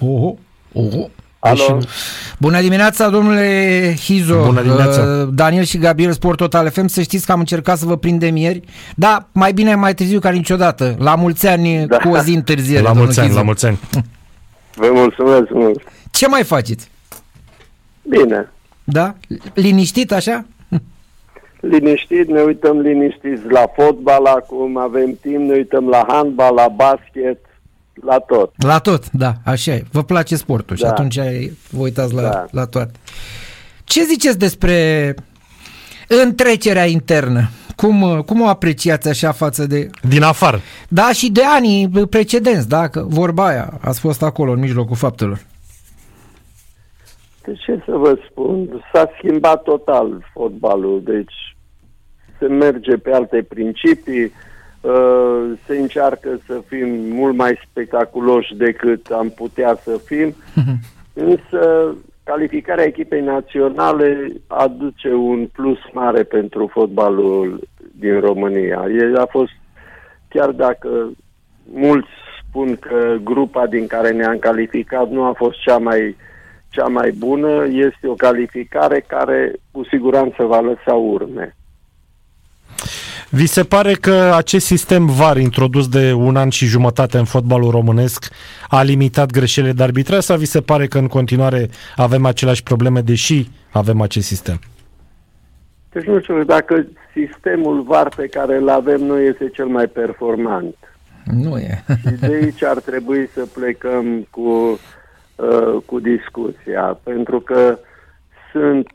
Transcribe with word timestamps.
Oho, 0.00 0.36
oho. 0.72 1.08
Alo. 1.40 1.76
Deci, 1.78 1.88
bună 2.38 2.60
dimineața, 2.60 3.08
domnule 3.08 3.94
Hizo. 4.00 4.44
Bună 4.44 4.62
dimineața. 4.62 5.02
Uh, 5.02 5.28
Daniel 5.32 5.64
și 5.64 5.78
Gabriel 5.78 6.12
Sport 6.12 6.36
Total 6.36 6.70
FM. 6.70 6.86
Să 6.86 7.02
știți 7.02 7.26
că 7.26 7.32
am 7.32 7.38
încercat 7.38 7.78
să 7.78 7.86
vă 7.86 7.96
prindem 7.96 8.36
ieri. 8.36 8.60
Da, 8.96 9.28
mai 9.32 9.52
bine 9.52 9.74
mai 9.74 9.94
târziu 9.94 10.20
ca 10.20 10.30
niciodată. 10.30 10.94
La 10.98 11.14
mulți 11.14 11.46
ani 11.46 11.86
Da. 11.86 11.96
cu 11.96 12.08
o 12.08 12.18
zi 12.18 12.34
întârziere. 12.34 12.82
La 12.82 12.88
domnul 12.88 13.04
mulți 13.04 13.18
ani, 13.20 13.28
Hizo. 13.28 13.38
la 13.40 13.44
mulți 13.44 13.66
ani. 13.66 13.78
Vă 14.74 14.90
mulțumesc 14.92 15.50
mult. 15.50 15.82
Ce 16.10 16.28
mai 16.28 16.44
faceți? 16.44 16.90
Bine. 18.02 18.52
Da? 18.84 19.14
Liniștit 19.54 20.12
așa? 20.12 20.44
Liniștit, 21.60 22.28
ne 22.28 22.40
uităm 22.42 22.78
liniștiți 22.78 23.42
la 23.50 23.64
fotbal 23.76 24.24
acum, 24.26 24.76
avem 24.76 25.18
timp, 25.20 25.48
ne 25.48 25.54
uităm 25.54 25.88
la 25.88 26.04
handbal, 26.08 26.54
la 26.54 26.68
basket, 26.68 27.38
la 28.04 28.18
tot. 28.18 28.52
La 28.56 28.78
tot, 28.78 29.10
da, 29.10 29.32
așa 29.44 29.72
e. 29.72 29.84
Vă 29.92 30.02
place 30.02 30.36
sportul 30.36 30.76
și 30.76 30.82
Da. 30.82 30.88
atunci 30.88 31.18
vă 31.70 31.82
uitați 31.82 32.14
la, 32.14 32.22
Da. 32.22 32.46
la 32.50 32.66
toate. 32.66 32.92
Ce 33.84 34.02
ziceți 34.04 34.38
despre 34.38 35.14
întrecerea 36.08 36.84
internă? 36.86 37.48
Cum, 37.76 38.22
cum 38.26 38.40
o 38.40 38.48
apreciați 38.48 39.08
așa 39.08 39.32
față 39.32 39.66
de... 39.66 39.90
Din 40.08 40.22
afară. 40.22 40.60
Da, 40.88 41.12
și 41.12 41.30
de 41.30 41.42
anii 41.44 41.88
precedenți, 42.10 42.68
da, 42.68 42.88
că 42.88 43.04
vorba 43.08 43.46
aia, 43.46 43.78
ați 43.80 44.00
fost 44.00 44.22
acolo 44.22 44.52
în 44.52 44.58
mijlocul 44.58 44.96
faptelor. 44.96 45.40
De 47.44 47.54
ce 47.66 47.82
să 47.84 47.92
vă 47.96 48.18
spun? 48.30 48.84
S-a 48.92 49.10
schimbat 49.16 49.62
total 49.62 50.24
fotbalul, 50.32 51.02
deci 51.04 51.56
se 52.38 52.46
merge 52.46 52.96
pe 52.96 53.10
alte 53.12 53.46
principii, 53.48 54.24
uh, 54.24 54.30
se 55.66 55.78
încearcă 55.78 56.40
să 56.46 56.62
fim 56.66 56.88
mult 57.14 57.36
mai 57.36 57.58
spectaculoși 57.70 58.56
decât 58.56 59.06
am 59.06 59.30
putea 59.30 59.78
să 59.82 60.00
fim, 60.04 60.34
însă 61.14 61.94
calificarea 62.22 62.84
echipei 62.84 63.20
naționale 63.20 64.32
aduce 64.46 65.12
un 65.12 65.46
plus 65.52 65.78
mare 65.92 66.22
pentru 66.22 66.66
fotbalul 66.72 67.60
din 67.98 68.20
România. 68.20 68.86
E, 68.90 69.20
a 69.20 69.26
fost, 69.26 69.52
chiar 70.28 70.50
dacă 70.50 71.10
mulți 71.72 72.08
spun 72.48 72.76
că 72.76 73.16
grupa 73.24 73.66
din 73.66 73.86
care 73.86 74.10
ne-am 74.10 74.38
calificat 74.38 75.10
nu 75.10 75.22
a 75.22 75.32
fost 75.32 75.60
cea 75.60 75.78
mai 75.78 76.16
cea 76.70 76.86
mai 76.86 77.10
bună, 77.10 77.66
este 77.70 78.06
o 78.06 78.14
calificare 78.14 79.04
care 79.06 79.52
cu 79.70 79.84
siguranță 79.84 80.44
va 80.44 80.60
lăsa 80.60 80.94
urme. 80.94 81.56
Vi 83.30 83.46
se 83.46 83.64
pare 83.64 83.92
că 83.92 84.32
acest 84.34 84.66
sistem 84.66 85.06
VAR 85.06 85.36
introdus 85.36 85.88
de 85.88 86.12
un 86.12 86.36
an 86.36 86.48
și 86.48 86.66
jumătate 86.66 87.18
în 87.18 87.24
fotbalul 87.24 87.70
românesc 87.70 88.28
a 88.68 88.82
limitat 88.82 89.30
greșelile 89.30 89.72
de 89.72 89.82
arbitraj 89.82 90.22
sau 90.22 90.36
vi 90.36 90.44
se 90.44 90.60
pare 90.60 90.86
că 90.86 90.98
în 90.98 91.06
continuare 91.06 91.68
avem 91.96 92.26
aceleași 92.26 92.62
probleme 92.62 93.00
deși 93.00 93.48
avem 93.72 94.00
acest 94.00 94.26
sistem? 94.26 94.58
Deci 95.92 96.04
nu 96.04 96.20
știu 96.20 96.44
dacă 96.44 96.86
sistemul 97.14 97.82
VAR 97.82 98.08
pe 98.16 98.26
care 98.26 98.56
îl 98.56 98.68
avem 98.68 99.00
noi 99.00 99.26
este 99.26 99.48
cel 99.48 99.66
mai 99.66 99.86
performant. 99.86 100.74
Nu 101.24 101.58
e. 101.58 101.84
Și 102.00 102.14
de 102.20 102.26
aici 102.26 102.64
ar 102.64 102.78
trebui 102.80 103.28
să 103.34 103.46
plecăm 103.54 104.26
cu, 104.30 104.78
uh, 105.36 105.82
cu 105.86 106.00
discuția, 106.00 106.98
pentru 107.02 107.40
că 107.40 107.78
sunt, 108.52 108.88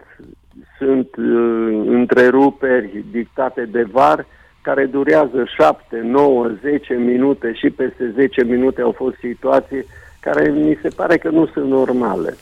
sunt 0.83 1.15
uh, 1.15 1.83
întreruperi 1.87 3.03
dictate 3.11 3.65
de 3.71 3.83
VAR 3.91 4.25
care 4.61 4.85
durează 4.85 5.43
7, 5.55 5.99
9, 6.03 6.49
10 6.61 6.93
minute 6.93 7.53
și 7.53 7.69
peste 7.69 8.11
10 8.15 8.43
minute 8.43 8.81
au 8.81 8.91
fost 8.91 9.15
situații 9.19 9.85
care 10.19 10.49
mi 10.49 10.79
se 10.81 10.89
pare 10.95 11.17
că 11.17 11.29
nu 11.29 11.47
sunt 11.47 11.69
normale. 11.69 12.35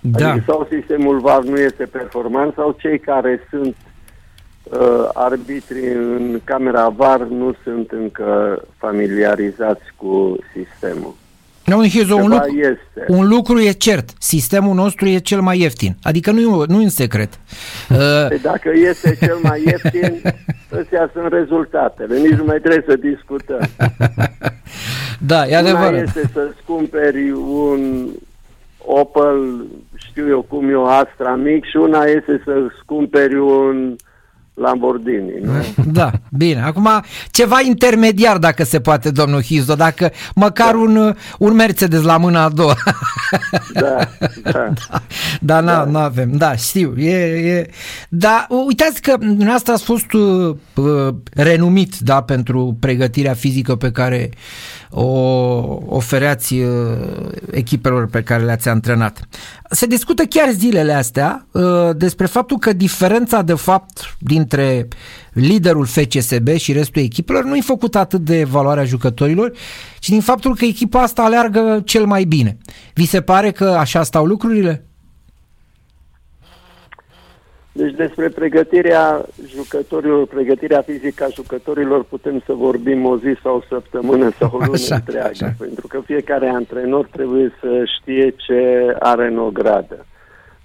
Da. 0.00 0.30
Adică 0.30 0.44
sau 0.46 0.68
sistemul 0.70 1.20
VAR 1.20 1.42
nu 1.42 1.56
este 1.56 1.84
performant 1.84 2.54
sau 2.54 2.76
cei 2.78 2.98
care 2.98 3.46
sunt 3.50 3.76
uh, 4.62 5.08
arbitri 5.12 5.92
în 5.94 6.40
camera 6.44 6.88
VAR 6.88 7.20
nu 7.20 7.54
sunt 7.62 7.90
încă 7.90 8.62
familiarizați 8.76 9.84
cu 9.96 10.36
sistemul. 10.54 11.14
Domnul 11.66 11.88
Hizo, 11.88 12.14
un 12.14 12.22
Ceva 12.22 12.34
lucru, 12.44 12.58
este. 12.58 13.04
un 13.12 13.28
lucru 13.28 13.58
e 13.60 13.70
cert. 13.70 14.10
Sistemul 14.18 14.74
nostru 14.74 15.06
e 15.08 15.18
cel 15.18 15.40
mai 15.40 15.60
ieftin. 15.60 15.96
Adică 16.02 16.30
nu 16.30 16.40
e, 16.40 16.64
nu 16.68 16.80
e 16.80 16.84
în 16.84 16.88
secret. 16.88 17.32
Uh, 17.90 17.96
Păi 18.28 18.38
dacă 18.42 18.70
este 18.74 19.16
cel 19.20 19.38
mai 19.42 19.62
ieftin, 19.66 20.22
astea 20.80 21.10
sunt 21.12 21.32
rezultatele. 21.32 22.18
Nici 22.18 22.30
nu 22.38 22.44
mai 22.44 22.58
trebuie 22.58 22.84
să 22.88 22.96
discutăm. 22.96 23.68
da, 25.32 25.46
e 25.46 25.48
Una 25.48 25.58
adevărat. 25.58 26.02
este 26.06 26.30
să-ți 26.32 26.62
cumperi 26.66 27.30
un 27.30 28.06
Opel, 28.88 29.66
știu 29.94 30.28
eu 30.28 30.42
cum 30.42 30.68
e 30.68 30.74
o 30.74 30.86
Astra 30.86 31.34
mic 31.34 31.64
și 31.64 31.76
una 31.76 32.04
este 32.04 32.42
să-ți 32.44 32.84
cumperi 32.84 33.38
un 33.38 33.96
Lamborghini. 34.56 35.32
Nu? 35.42 35.52
Da, 35.92 36.10
bine. 36.36 36.62
Acum, 36.62 36.88
ceva 37.30 37.60
intermediar, 37.60 38.38
dacă 38.38 38.64
se 38.64 38.80
poate, 38.80 39.10
domnul 39.10 39.42
Hizo, 39.42 39.74
dacă 39.74 40.10
măcar 40.34 40.74
un, 40.74 41.14
un 41.38 41.54
Mercedes 41.54 42.02
la 42.02 42.16
mâna 42.16 42.42
a 42.42 42.48
doua. 42.48 42.74
Da, 43.72 44.08
da. 44.42 44.72
Dar 45.40 45.64
da. 45.64 45.84
nu 45.84 45.98
avem, 45.98 46.30
da, 46.36 46.56
știu. 46.56 46.94
E, 46.96 47.16
e... 47.54 47.70
Dar 48.08 48.46
uitați 48.66 49.02
că 49.02 49.16
dumneavoastră 49.18 49.72
ați 49.72 49.84
fost 49.84 50.12
uh, 50.12 50.56
uh, 50.74 51.14
renumit 51.34 51.98
da, 51.98 52.22
pentru 52.22 52.76
pregătirea 52.80 53.34
fizică 53.34 53.76
pe 53.76 53.90
care 53.90 54.30
o 54.90 55.06
ofereați 55.86 56.54
uh, 56.54 56.68
echipelor 57.50 58.06
pe 58.06 58.22
care 58.22 58.44
le-ați 58.44 58.68
antrenat. 58.68 59.28
Se 59.70 59.86
discută 59.86 60.24
chiar 60.24 60.50
zilele 60.50 60.92
astea 60.92 61.46
uh, 61.50 61.62
despre 61.96 62.26
faptul 62.26 62.58
că 62.58 62.72
diferența 62.72 63.42
de 63.42 63.54
fapt 63.54 64.16
dintre 64.18 64.88
liderul 65.32 65.86
FCSB 65.86 66.48
și 66.48 66.72
restul 66.72 67.02
echipelor 67.02 67.44
nu 67.44 67.56
e 67.56 67.60
făcută 67.60 67.98
atât 67.98 68.20
de 68.20 68.44
valoarea 68.44 68.84
jucătorilor, 68.84 69.52
ci 69.98 70.08
din 70.08 70.20
faptul 70.20 70.56
că 70.56 70.64
echipa 70.64 71.02
asta 71.02 71.22
aleargă 71.22 71.82
cel 71.84 72.06
mai 72.06 72.24
bine. 72.24 72.58
Vi 72.94 73.06
se 73.06 73.20
pare 73.20 73.50
că 73.50 73.64
așa 73.64 74.02
stau 74.02 74.24
lucrurile? 74.24 74.85
Deci 77.76 77.94
despre 77.94 78.28
pregătirea 78.28 79.24
jucătorilor, 79.46 80.26
pregătirea 80.26 80.82
fizică 80.82 81.24
a 81.24 81.28
jucătorilor 81.34 82.04
putem 82.04 82.42
să 82.46 82.52
vorbim 82.52 83.04
o 83.04 83.18
zi 83.18 83.36
sau 83.42 83.56
o 83.56 83.62
săptămână 83.68 84.30
sau 84.38 84.50
o 84.52 84.58
lună 84.58 84.72
Așa, 84.72 84.94
întreagă, 84.94 85.28
așa. 85.28 85.54
pentru 85.58 85.86
că 85.86 86.00
fiecare 86.04 86.48
antrenor 86.48 87.06
trebuie 87.06 87.52
să 87.60 87.84
știe 87.98 88.34
ce 88.36 88.94
are 88.98 89.26
în 89.26 89.38
ogradă. 89.38 90.06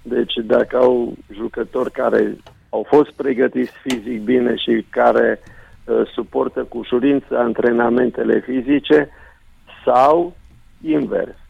Deci 0.02 0.32
dacă 0.44 0.76
au 0.76 1.12
jucători 1.32 1.90
care 1.90 2.36
au 2.68 2.86
fost 2.88 3.10
pregătiți 3.10 3.72
fizic 3.82 4.22
bine 4.22 4.56
și 4.56 4.86
care 4.90 5.40
uh, 5.84 6.02
suportă 6.14 6.60
cu 6.68 6.78
ușurință 6.78 7.38
antrenamentele 7.38 8.40
fizice 8.40 9.08
sau 9.84 10.36
invers. 10.82 11.41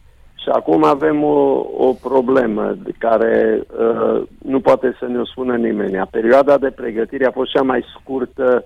Și 0.43 0.49
acum 0.49 0.83
avem 0.83 1.23
o, 1.23 1.65
o 1.77 1.93
problemă 2.01 2.75
de 2.83 2.91
care 2.97 3.61
uh, 3.79 4.23
nu 4.45 4.59
poate 4.59 4.95
să 4.99 5.05
ne-o 5.05 5.25
spună 5.25 5.55
nimeni. 5.55 6.07
Perioada 6.11 6.57
de 6.57 6.69
pregătire 6.69 7.25
a 7.25 7.31
fost 7.31 7.51
cea 7.51 7.61
mai 7.61 7.85
scurtă, 7.99 8.65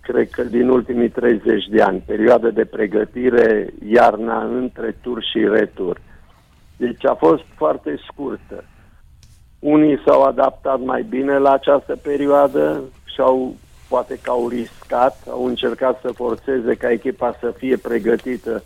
cred 0.00 0.30
că 0.30 0.42
din 0.42 0.68
ultimii 0.68 1.08
30 1.08 1.66
de 1.66 1.82
ani. 1.82 2.02
Perioada 2.06 2.48
de 2.48 2.64
pregătire 2.64 3.72
iarna 3.88 4.44
între 4.44 4.96
tur 5.02 5.22
și 5.22 5.48
retur. 5.48 6.00
Deci 6.76 7.06
a 7.06 7.14
fost 7.14 7.42
foarte 7.56 8.00
scurtă. 8.10 8.64
Unii 9.58 10.02
s-au 10.06 10.22
adaptat 10.22 10.80
mai 10.80 11.02
bine 11.02 11.38
la 11.38 11.52
această 11.52 11.96
perioadă 12.02 12.82
și 13.04 13.20
au, 13.20 13.54
poate 13.88 14.18
că 14.22 14.30
au 14.30 14.48
riscat, 14.48 15.18
au 15.30 15.46
încercat 15.46 16.00
să 16.00 16.12
forțeze 16.12 16.74
ca 16.74 16.90
echipa 16.90 17.36
să 17.40 17.54
fie 17.56 17.76
pregătită 17.76 18.62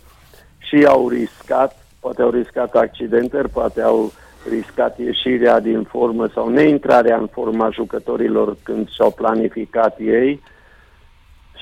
și 0.57 0.85
au 0.85 1.09
riscat, 1.09 1.86
poate 2.07 2.21
au 2.21 2.29
riscat 2.29 2.75
accidentări, 2.75 3.49
poate 3.49 3.81
au 3.81 4.11
riscat 4.49 4.99
ieșirea 4.99 5.59
din 5.59 5.83
formă 5.83 6.27
sau 6.33 6.49
neintrarea 6.49 7.17
în 7.17 7.27
forma 7.27 7.69
jucătorilor 7.69 8.57
când 8.63 8.89
și-au 8.89 9.11
planificat 9.11 9.99
ei 9.99 10.41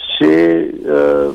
și 0.08 0.24
uh, 0.24 1.30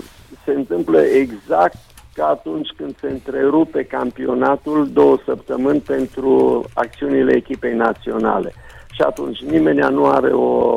se 0.45 0.53
întâmplă 0.53 1.01
exact 1.01 1.77
ca 2.15 2.27
atunci 2.27 2.69
când 2.77 2.99
se 3.01 3.09
întrerupe 3.09 3.85
campionatul 3.85 4.91
două 4.93 5.19
săptămâni 5.25 5.81
pentru 5.81 6.65
acțiunile 6.75 7.33
echipei 7.37 7.75
naționale. 7.75 8.53
Și 8.91 9.03
atunci 9.03 9.39
nimeni 9.43 9.79
nu 9.79 10.07
are 10.07 10.33
o, 10.33 10.75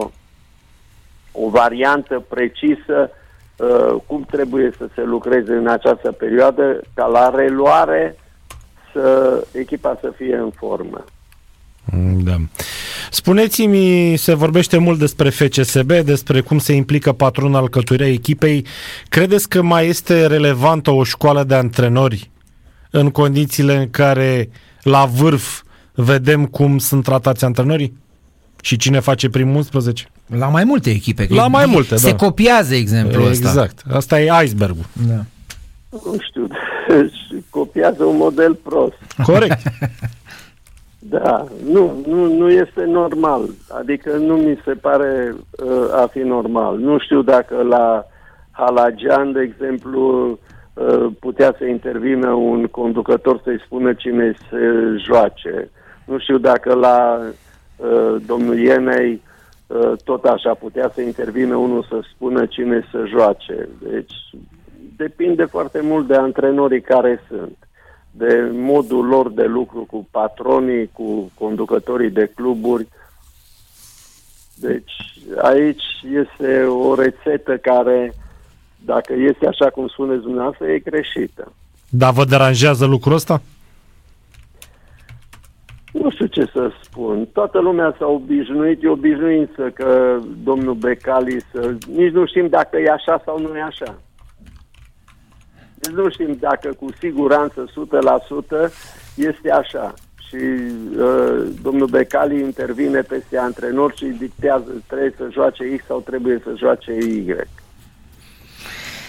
o 1.31 1.49
variantă 1.49 2.25
precisă 2.29 3.09
uh, 3.57 3.95
cum 4.07 4.25
trebuie 4.31 4.71
să 4.77 4.87
se 4.95 5.03
lucreze 5.03 5.53
în 5.53 5.67
această 5.67 6.11
perioadă 6.11 6.81
ca 6.93 7.05
la 7.05 7.29
reluare 7.35 8.17
să 8.93 9.43
echipa 9.51 9.97
să 10.01 10.13
fie 10.17 10.35
în 10.35 10.51
formă. 10.55 11.03
Da. 12.23 12.35
Spuneți-mi, 13.11 14.13
se 14.17 14.33
vorbește 14.33 14.77
mult 14.77 14.99
despre 14.99 15.29
FCSB, 15.29 15.91
despre 15.91 16.41
cum 16.41 16.57
se 16.59 16.73
implică 16.73 17.11
patronul 17.11 17.55
alcătuirea 17.55 18.07
echipei. 18.07 18.65
Credeți 19.09 19.49
că 19.49 19.61
mai 19.61 19.87
este 19.87 20.25
relevantă 20.27 20.91
o 20.91 21.03
școală 21.03 21.43
de 21.43 21.55
antrenori 21.55 22.29
în 22.89 23.09
condițiile 23.09 23.75
în 23.75 23.89
care 23.89 24.49
la 24.81 25.05
vârf 25.05 25.61
vedem 25.93 26.45
cum 26.45 26.77
sunt 26.77 27.03
tratați 27.03 27.45
antrenorii? 27.45 27.97
Și 28.61 28.77
cine 28.77 28.99
face 28.99 29.29
primul 29.29 29.55
11? 29.55 30.07
La 30.25 30.47
mai 30.47 30.63
multe 30.63 30.89
echipe. 30.89 31.27
La 31.29 31.47
mai 31.47 31.65
multe, 31.65 31.95
Se 31.95 32.09
da. 32.09 32.15
copiază 32.15 32.75
exemplul 32.75 33.27
ăsta. 33.27 33.47
Exact. 33.47 33.81
Asta 33.91 34.21
e 34.21 34.43
icebergul. 34.43 34.85
Da. 35.07 35.25
Nu 35.89 36.17
știu, 36.29 36.47
și 37.01 37.43
copiază 37.49 38.03
un 38.03 38.17
model 38.17 38.55
prost. 38.55 38.97
Corect. 39.25 39.59
Da, 41.09 41.45
nu, 41.71 42.03
nu, 42.07 42.33
nu 42.33 42.49
este 42.49 42.83
normal. 42.85 43.49
Adică 43.69 44.17
nu 44.17 44.35
mi 44.35 44.59
se 44.65 44.71
pare 44.71 45.35
uh, 45.35 45.93
a 45.93 46.07
fi 46.11 46.19
normal. 46.19 46.77
Nu 46.77 46.99
știu 46.99 47.21
dacă 47.21 47.61
la 47.61 48.05
Halagian, 48.51 49.31
de 49.31 49.41
exemplu, 49.41 50.29
uh, 50.73 51.05
putea 51.19 51.55
să 51.57 51.65
intervină 51.65 52.31
un 52.31 52.65
conducător 52.65 53.41
să-i 53.43 53.61
spună 53.65 53.93
cine 53.93 54.33
se 54.49 54.57
joace. 54.97 55.69
Nu 56.05 56.19
știu 56.19 56.37
dacă 56.37 56.73
la 56.73 57.19
uh, 57.75 58.21
domnul 58.25 58.59
Ienei 58.59 59.21
uh, 59.67 59.91
tot 60.03 60.23
așa 60.23 60.53
putea 60.53 60.91
să 60.93 61.01
intervină 61.01 61.55
unul 61.55 61.85
să 61.89 61.99
spună 62.13 62.45
cine 62.45 62.87
să 62.91 63.03
joace. 63.07 63.69
Deci 63.89 64.13
depinde 64.97 65.45
foarte 65.45 65.81
mult 65.81 66.07
de 66.07 66.15
antrenorii 66.15 66.81
care 66.81 67.23
sunt 67.27 67.57
de 68.11 68.49
modul 68.51 69.05
lor 69.05 69.31
de 69.31 69.45
lucru 69.45 69.85
cu 69.89 70.07
patronii, 70.11 70.89
cu 70.91 71.31
conducătorii 71.39 72.09
de 72.09 72.31
cluburi. 72.35 72.87
Deci 74.55 74.93
aici 75.41 75.83
este 76.23 76.63
o 76.63 76.95
rețetă 76.95 77.57
care, 77.57 78.13
dacă 78.85 79.13
este 79.13 79.47
așa 79.47 79.69
cum 79.69 79.87
spuneți 79.87 80.21
dumneavoastră, 80.21 80.67
e 80.67 80.79
greșită. 80.79 81.51
Dar 81.89 82.13
vă 82.13 82.25
deranjează 82.25 82.85
lucrul 82.85 83.13
ăsta? 83.13 83.41
Nu 85.91 86.11
știu 86.11 86.25
ce 86.25 86.45
să 86.53 86.71
spun. 86.81 87.27
Toată 87.33 87.59
lumea 87.59 87.95
s-a 87.99 88.07
obișnuit, 88.07 88.83
e 88.83 88.87
obișnuință 88.87 89.69
că 89.73 90.19
domnul 90.43 90.73
Becali 90.73 91.41
să... 91.51 91.75
Nici 91.95 92.11
nu 92.11 92.25
știm 92.25 92.47
dacă 92.47 92.77
e 92.77 92.91
așa 92.91 93.21
sau 93.25 93.39
nu 93.39 93.57
e 93.57 93.61
așa. 93.61 93.99
Deci 95.83 95.93
nu 95.93 96.09
știm 96.09 96.37
dacă 96.39 96.73
cu 96.79 96.87
siguranță 96.99 97.65
100% 98.67 98.69
este 99.15 99.51
așa. 99.51 99.93
Și 100.27 100.35
uh, 100.97 101.47
domnul 101.61 101.87
Becali 101.87 102.39
intervine 102.39 103.01
peste 103.01 103.37
antrenor 103.37 103.93
și 103.95 104.05
dictează 104.05 104.71
trebuie 104.87 105.13
să 105.17 105.27
joace 105.31 105.75
X 105.75 105.85
sau 105.85 105.99
trebuie 105.99 106.41
să 106.43 106.53
joace 106.57 106.91
Y. 106.91 107.35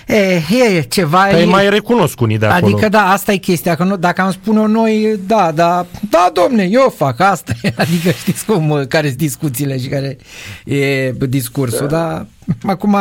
E, 0.07 0.43
e 0.49 0.81
ceva... 0.81 1.27
Că 1.27 1.37
e 1.37 1.41
e, 1.41 1.45
mai 1.45 1.71
recunosc 1.71 2.21
unii 2.21 2.39
de 2.39 2.47
acolo. 2.47 2.73
Adică 2.73 2.89
da, 2.89 3.11
asta 3.11 3.33
e 3.33 3.37
chestia, 3.37 3.75
că 3.75 3.85
nu, 3.85 3.97
dacă 3.97 4.21
am 4.21 4.31
spune-o 4.31 4.67
noi, 4.67 5.21
da, 5.27 5.53
da, 5.55 5.87
da, 6.11 6.31
domne, 6.33 6.69
eu 6.71 6.95
fac 6.97 7.21
asta, 7.21 7.53
adică 7.77 8.11
știți 8.11 8.47
cum, 8.47 8.85
care 8.89 9.07
sunt 9.07 9.19
discuțiile 9.19 9.79
și 9.79 9.89
care 9.89 10.17
e 10.65 11.11
discursul, 11.11 11.87
da. 11.87 11.97
dar 11.97 12.27
acum 12.63 12.97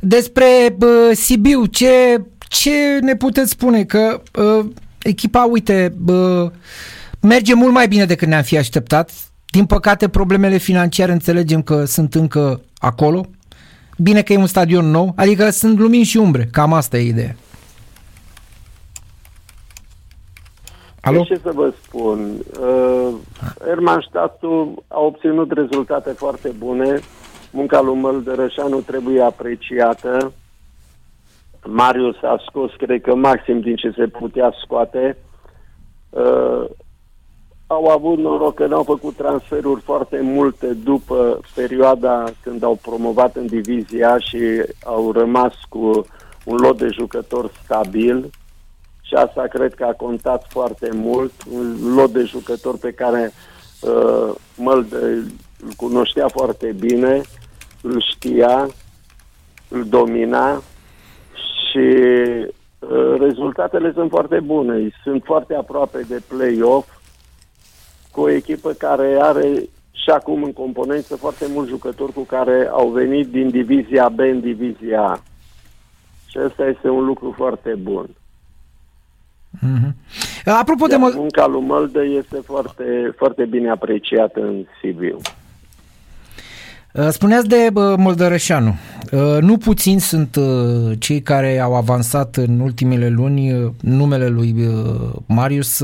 despre 0.00 0.74
bă, 0.76 1.10
Sibiu, 1.14 1.64
ce, 1.64 2.22
ce 2.50 2.98
ne 3.00 3.16
puteți 3.16 3.50
spune? 3.50 3.84
Că 3.84 4.22
bă, 4.32 4.64
echipa, 5.02 5.44
uite, 5.44 5.94
bă, 5.96 6.52
merge 7.20 7.54
mult 7.54 7.72
mai 7.72 7.88
bine 7.88 8.04
decât 8.04 8.28
ne-am 8.28 8.42
fi 8.42 8.58
așteptat, 8.58 9.10
din 9.50 9.66
păcate 9.66 10.08
problemele 10.08 10.56
financiare 10.56 11.12
înțelegem 11.12 11.62
că 11.62 11.84
sunt 11.84 12.14
încă 12.14 12.60
acolo, 12.78 13.26
bine 13.96 14.22
că 14.22 14.32
e 14.32 14.36
un 14.36 14.46
stadion 14.46 14.90
nou, 14.90 15.12
adică 15.16 15.50
sunt 15.50 15.78
lumini 15.78 16.04
și 16.04 16.16
umbre, 16.16 16.48
cam 16.52 16.72
asta 16.72 16.98
e 16.98 17.08
ideea. 17.08 17.36
Alo? 21.00 21.18
Deci 21.18 21.26
ce 21.26 21.40
să 21.42 21.50
vă 21.54 21.72
spun? 21.82 22.30
Uh, 22.60 23.14
Ermanstadtul 23.70 24.84
a 24.88 25.00
obținut 25.00 25.52
rezultate 25.52 26.10
foarte 26.10 26.48
bune. 26.58 27.00
Munca 27.50 27.80
lui 27.80 27.98
Măldărășanu 27.98 28.80
trebuie 28.80 29.22
apreciată. 29.22 30.32
Marius 31.66 32.16
a 32.22 32.42
scos, 32.46 32.72
cred 32.76 33.00
că, 33.00 33.14
maxim 33.14 33.60
din 33.60 33.76
ce 33.76 33.92
se 33.96 34.06
putea 34.06 34.52
scoate. 34.64 35.16
Uh, 36.10 36.64
au 37.66 37.86
avut 37.86 38.18
noroc 38.18 38.54
că 38.54 38.66
n-au 38.66 38.82
făcut 38.82 39.16
transferuri 39.16 39.80
foarte 39.80 40.20
multe 40.20 40.66
după 40.66 41.40
perioada 41.54 42.24
când 42.42 42.62
au 42.62 42.78
promovat 42.82 43.36
în 43.36 43.46
divizia 43.46 44.18
și 44.18 44.38
au 44.84 45.12
rămas 45.12 45.52
cu 45.68 46.06
un 46.44 46.56
lot 46.56 46.78
de 46.78 46.88
jucători 46.88 47.52
stabil. 47.64 48.30
Și 49.02 49.14
asta 49.14 49.46
cred 49.50 49.74
că 49.74 49.84
a 49.84 49.92
contat 49.92 50.46
foarte 50.48 50.90
mult, 50.92 51.32
un 51.52 51.94
lot 51.94 52.10
de 52.10 52.22
jucători 52.22 52.78
pe 52.78 52.92
care 52.92 53.32
uh, 53.80 54.34
Măld 54.56 54.92
îl 54.92 55.24
cunoștea 55.76 56.28
foarte 56.28 56.74
bine, 56.78 57.20
îl 57.82 58.04
știa, 58.14 58.68
îl 59.68 59.84
domina 59.84 60.62
și 61.68 61.86
uh, 62.78 63.14
rezultatele 63.18 63.92
sunt 63.92 64.10
foarte 64.10 64.40
bune. 64.40 64.90
Sunt 65.02 65.22
foarte 65.24 65.54
aproape 65.54 66.04
de 66.08 66.22
play-off 66.28 66.88
cu 68.10 68.20
o 68.20 68.30
echipă 68.30 68.72
care 68.72 69.18
are 69.20 69.68
și 69.92 70.10
acum 70.10 70.42
în 70.42 70.52
componență 70.52 71.16
foarte 71.16 71.46
mulți 71.48 71.70
jucători 71.70 72.12
cu 72.12 72.22
care 72.22 72.68
au 72.72 72.88
venit 72.88 73.28
din 73.28 73.50
divizia 73.50 74.08
B 74.08 74.18
în 74.18 74.40
divizia 74.40 75.02
A. 75.02 75.22
Și 76.26 76.38
asta 76.38 76.66
este 76.66 76.88
un 76.88 77.04
lucru 77.04 77.34
foarte 77.36 77.74
bun. 77.74 78.06
Mm-hmm. 79.56 79.92
Apropo 80.44 80.86
Iar 80.88 80.90
de... 80.90 80.96
Mă... 80.96 81.12
munca 81.14 81.46
lui 81.46 81.60
Măldă 81.60 82.04
este 82.04 82.36
foarte, 82.44 83.14
foarte 83.16 83.44
bine 83.44 83.70
apreciată 83.70 84.40
în 84.40 84.64
Sibiu. 84.80 85.18
Spuneați 87.10 87.48
de 87.48 87.68
bă, 87.72 87.96
Moldărășanu. 87.98 88.76
Nu 89.40 89.56
puțini 89.56 90.00
sunt 90.00 90.38
cei 90.98 91.22
care 91.22 91.58
au 91.58 91.74
avansat 91.74 92.36
în 92.36 92.60
ultimele 92.60 93.08
luni 93.08 93.72
numele 93.80 94.28
lui 94.28 94.54
Marius 95.26 95.82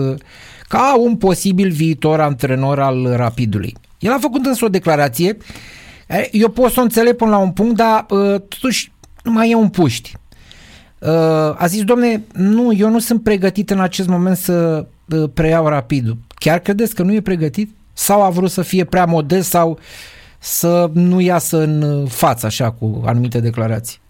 ca 0.69 0.97
un 0.99 1.17
posibil 1.17 1.71
viitor 1.71 2.21
antrenor 2.21 2.81
al 2.81 3.13
Rapidului. 3.17 3.75
El 3.99 4.13
a 4.13 4.19
făcut 4.21 4.47
însă 4.47 4.65
o 4.65 4.69
declarație, 4.69 5.37
eu 6.31 6.49
pot 6.49 6.73
să 6.73 6.81
o 6.81 6.83
înțeleg 6.83 7.17
până 7.17 7.31
la 7.31 7.39
un 7.39 7.51
punct, 7.51 7.77
dar 7.77 8.07
totuși 8.49 8.93
mai 9.25 9.51
e 9.51 9.55
un 9.55 9.69
puști. 9.69 10.17
A 11.57 11.67
zis, 11.67 11.83
domne, 11.83 12.25
nu, 12.33 12.73
eu 12.73 12.91
nu 12.91 12.99
sunt 12.99 13.23
pregătit 13.23 13.71
în 13.71 13.81
acest 13.81 14.09
moment 14.09 14.37
să 14.37 14.87
preiau 15.35 15.69
Rapidul. 15.69 16.17
Chiar 16.39 16.59
credeți 16.59 16.95
că 16.95 17.03
nu 17.03 17.13
e 17.13 17.21
pregătit? 17.21 17.75
Sau 17.93 18.23
a 18.23 18.31
vrut 18.31 18.51
să 18.51 18.63
fie 18.63 18.85
prea 18.85 19.05
modest 19.05 19.49
sau 19.49 19.79
să 20.39 20.91
nu 20.93 21.21
iasă 21.21 21.57
în 21.57 22.07
față 22.07 22.47
așa 22.47 22.71
cu 22.71 23.03
anumite 23.07 23.41
declarații? 23.41 24.01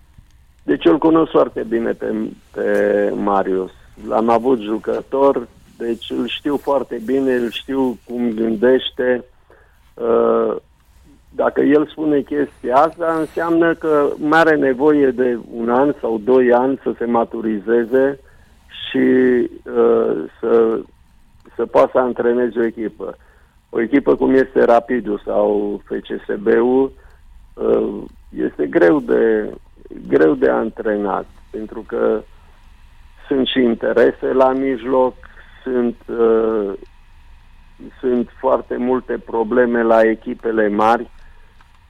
Deci 0.63 0.85
eu 0.85 0.93
îl 0.93 0.99
cunosc 0.99 1.31
foarte 1.31 1.67
bine 1.69 1.91
pe, 1.91 2.15
pe 2.53 3.13
Marius. 3.15 3.71
L-am 4.09 4.29
avut 4.29 4.61
jucător, 4.61 5.49
deci 5.79 6.11
îl 6.11 6.29
știu 6.29 6.57
foarte 6.57 7.01
bine, 7.05 7.35
îl 7.35 7.51
știu 7.51 7.99
cum 8.05 8.31
gândește. 8.31 9.25
Dacă 11.31 11.61
el 11.61 11.87
spune 11.87 12.21
chestia 12.21 12.77
asta, 12.77 13.17
înseamnă 13.19 13.75
că 13.75 14.09
mai 14.17 14.39
are 14.39 14.57
nevoie 14.57 15.11
de 15.11 15.39
un 15.53 15.71
an 15.71 15.95
sau 16.01 16.21
doi 16.25 16.53
ani 16.53 16.81
să 16.83 16.95
se 16.99 17.05
maturizeze 17.05 18.19
și 18.89 19.07
să, 20.41 20.79
să 21.57 21.67
poată 21.67 21.91
să 21.93 21.99
antreneze 21.99 22.59
o 22.59 22.65
echipă 22.65 23.17
o 23.71 23.81
echipă 23.81 24.17
cum 24.17 24.35
este 24.35 24.65
Rapidul 24.65 25.23
sau 25.25 25.81
FCSB-ul 25.85 26.93
este 28.29 28.67
greu 28.67 29.01
de, 29.01 29.53
greu 30.09 30.35
de 30.35 30.49
antrenat, 30.49 31.27
pentru 31.51 31.85
că 31.87 32.23
sunt 33.27 33.47
și 33.47 33.59
interese 33.59 34.33
la 34.33 34.53
mijloc, 34.53 35.15
sunt, 35.63 35.97
uh, 36.07 36.73
sunt 38.01 38.29
foarte 38.39 38.77
multe 38.77 39.19
probleme 39.19 39.83
la 39.83 40.01
echipele 40.01 40.69
mari 40.69 41.11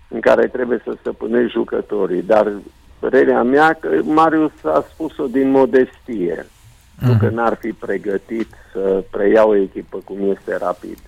în 0.09 0.21
care 0.21 0.47
trebuie 0.47 0.80
să 0.85 0.97
stăpânești 1.00 1.52
jucătorii, 1.52 2.23
dar 2.23 2.52
părerea 2.99 3.42
mea 3.42 3.73
că 3.73 3.88
Marius 4.02 4.64
a 4.64 4.85
spus-o 4.92 5.26
din 5.26 5.50
modestie, 5.50 6.47
uh-huh. 6.47 7.06
nu 7.06 7.16
că 7.18 7.28
n-ar 7.28 7.54
fi 7.61 7.73
pregătit 7.73 8.49
să 8.73 9.04
preia 9.11 9.47
o 9.47 9.54
echipă 9.54 9.99
cum 10.04 10.18
este 10.30 10.56
Rapid. 10.56 10.99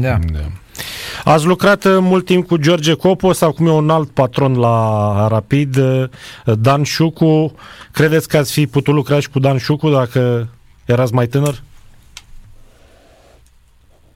Da. 0.00 0.18
da. 0.32 0.40
Ați 1.24 1.46
lucrat 1.46 1.84
uh, 1.84 1.98
mult 2.00 2.24
timp 2.24 2.46
cu 2.46 2.56
George 2.56 2.94
Copo 2.94 3.32
sau 3.32 3.52
cum 3.52 3.66
e 3.66 3.70
un 3.70 3.90
alt 3.90 4.08
patron 4.08 4.58
la 4.58 5.28
Rapid, 5.28 5.76
uh, 5.76 6.04
Dan 6.60 6.82
Șucu. 6.82 7.54
Credeți 7.92 8.28
că 8.28 8.36
ați 8.36 8.52
fi 8.52 8.66
putut 8.66 8.94
lucra 8.94 9.20
și 9.20 9.30
cu 9.30 9.38
Dan 9.38 9.58
Șucu 9.58 9.88
dacă 9.88 10.48
erați 10.86 11.14
mai 11.14 11.26
tânăr? 11.26 11.62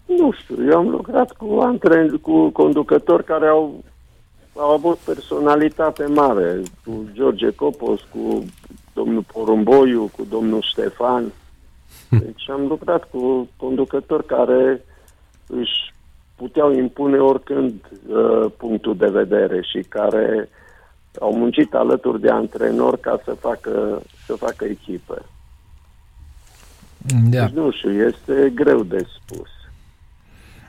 Nu 0.06 0.32
știu, 0.32 0.56
eu 0.70 0.76
am 0.78 0.88
lucrat 0.88 1.32
cu, 1.32 1.58
antren, 1.62 2.16
cu 2.16 2.50
conducători 2.50 3.24
care 3.24 3.46
au, 3.46 3.84
au 4.56 4.70
avut 4.70 4.96
personalitate 4.96 6.06
mare, 6.06 6.62
cu 6.84 7.04
George 7.12 7.50
Copos, 7.50 8.00
cu 8.00 8.44
domnul 8.94 9.24
Porumboiu, 9.32 10.10
cu 10.16 10.26
domnul 10.30 10.62
Ștefan. 10.62 11.32
Deci 12.24 12.50
am 12.50 12.66
lucrat 12.66 13.08
cu 13.10 13.48
conducători 13.56 14.26
care 14.26 14.84
își 15.48 15.94
puteau 16.36 16.72
impune 16.72 17.16
oricând 17.16 17.72
uh, 18.06 18.50
punctul 18.56 18.96
de 18.96 19.06
vedere 19.06 19.62
și 19.62 19.86
care 19.88 20.48
au 21.20 21.34
muncit 21.34 21.74
alături 21.74 22.20
de 22.20 22.30
antrenor 22.30 22.96
ca 22.96 23.20
să 23.24 23.32
facă, 23.40 24.02
să 24.26 24.34
facă 24.34 24.64
echipă. 24.64 25.24
Da. 27.30 27.44
Deci 27.44 27.54
nu 27.54 27.70
știu, 27.70 27.90
este 27.90 28.52
greu 28.54 28.82
de 28.82 29.06
spus. 29.22 29.48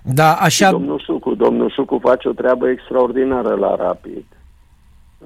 Da, 0.04 0.34
așa... 0.34 0.66
Și 0.66 0.72
domnul 0.72 1.00
Sucu, 1.00 1.36
domnul 1.36 1.70
Sucu 1.70 1.98
face 2.02 2.28
o 2.28 2.32
treabă 2.32 2.70
extraordinară 2.70 3.56
la 3.56 3.76
Rapid. 3.76 4.26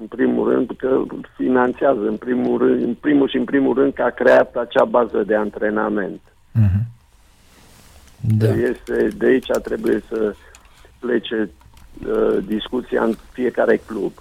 În 0.00 0.06
primul 0.06 0.50
rând 0.52 0.70
că 0.76 1.02
finanțează, 1.36 2.00
în 2.00 2.16
primul, 2.16 2.58
rând, 2.58 2.82
în 2.82 2.94
primul 2.94 3.28
și 3.28 3.36
în 3.36 3.44
primul 3.44 3.74
rând 3.74 3.92
că 3.92 4.02
a 4.02 4.10
creat 4.10 4.54
acea 4.54 4.84
bază 4.84 5.22
de 5.22 5.34
antrenament. 5.34 6.20
Uh-huh. 6.20 6.82
Da. 8.20 8.48
Este, 8.48 9.08
de 9.16 9.26
aici 9.26 9.50
trebuie 9.62 10.02
să 10.08 10.34
plece 10.98 11.50
uh, 12.06 12.44
discuția 12.46 13.02
în 13.02 13.14
fiecare 13.32 13.80
club. 13.86 14.12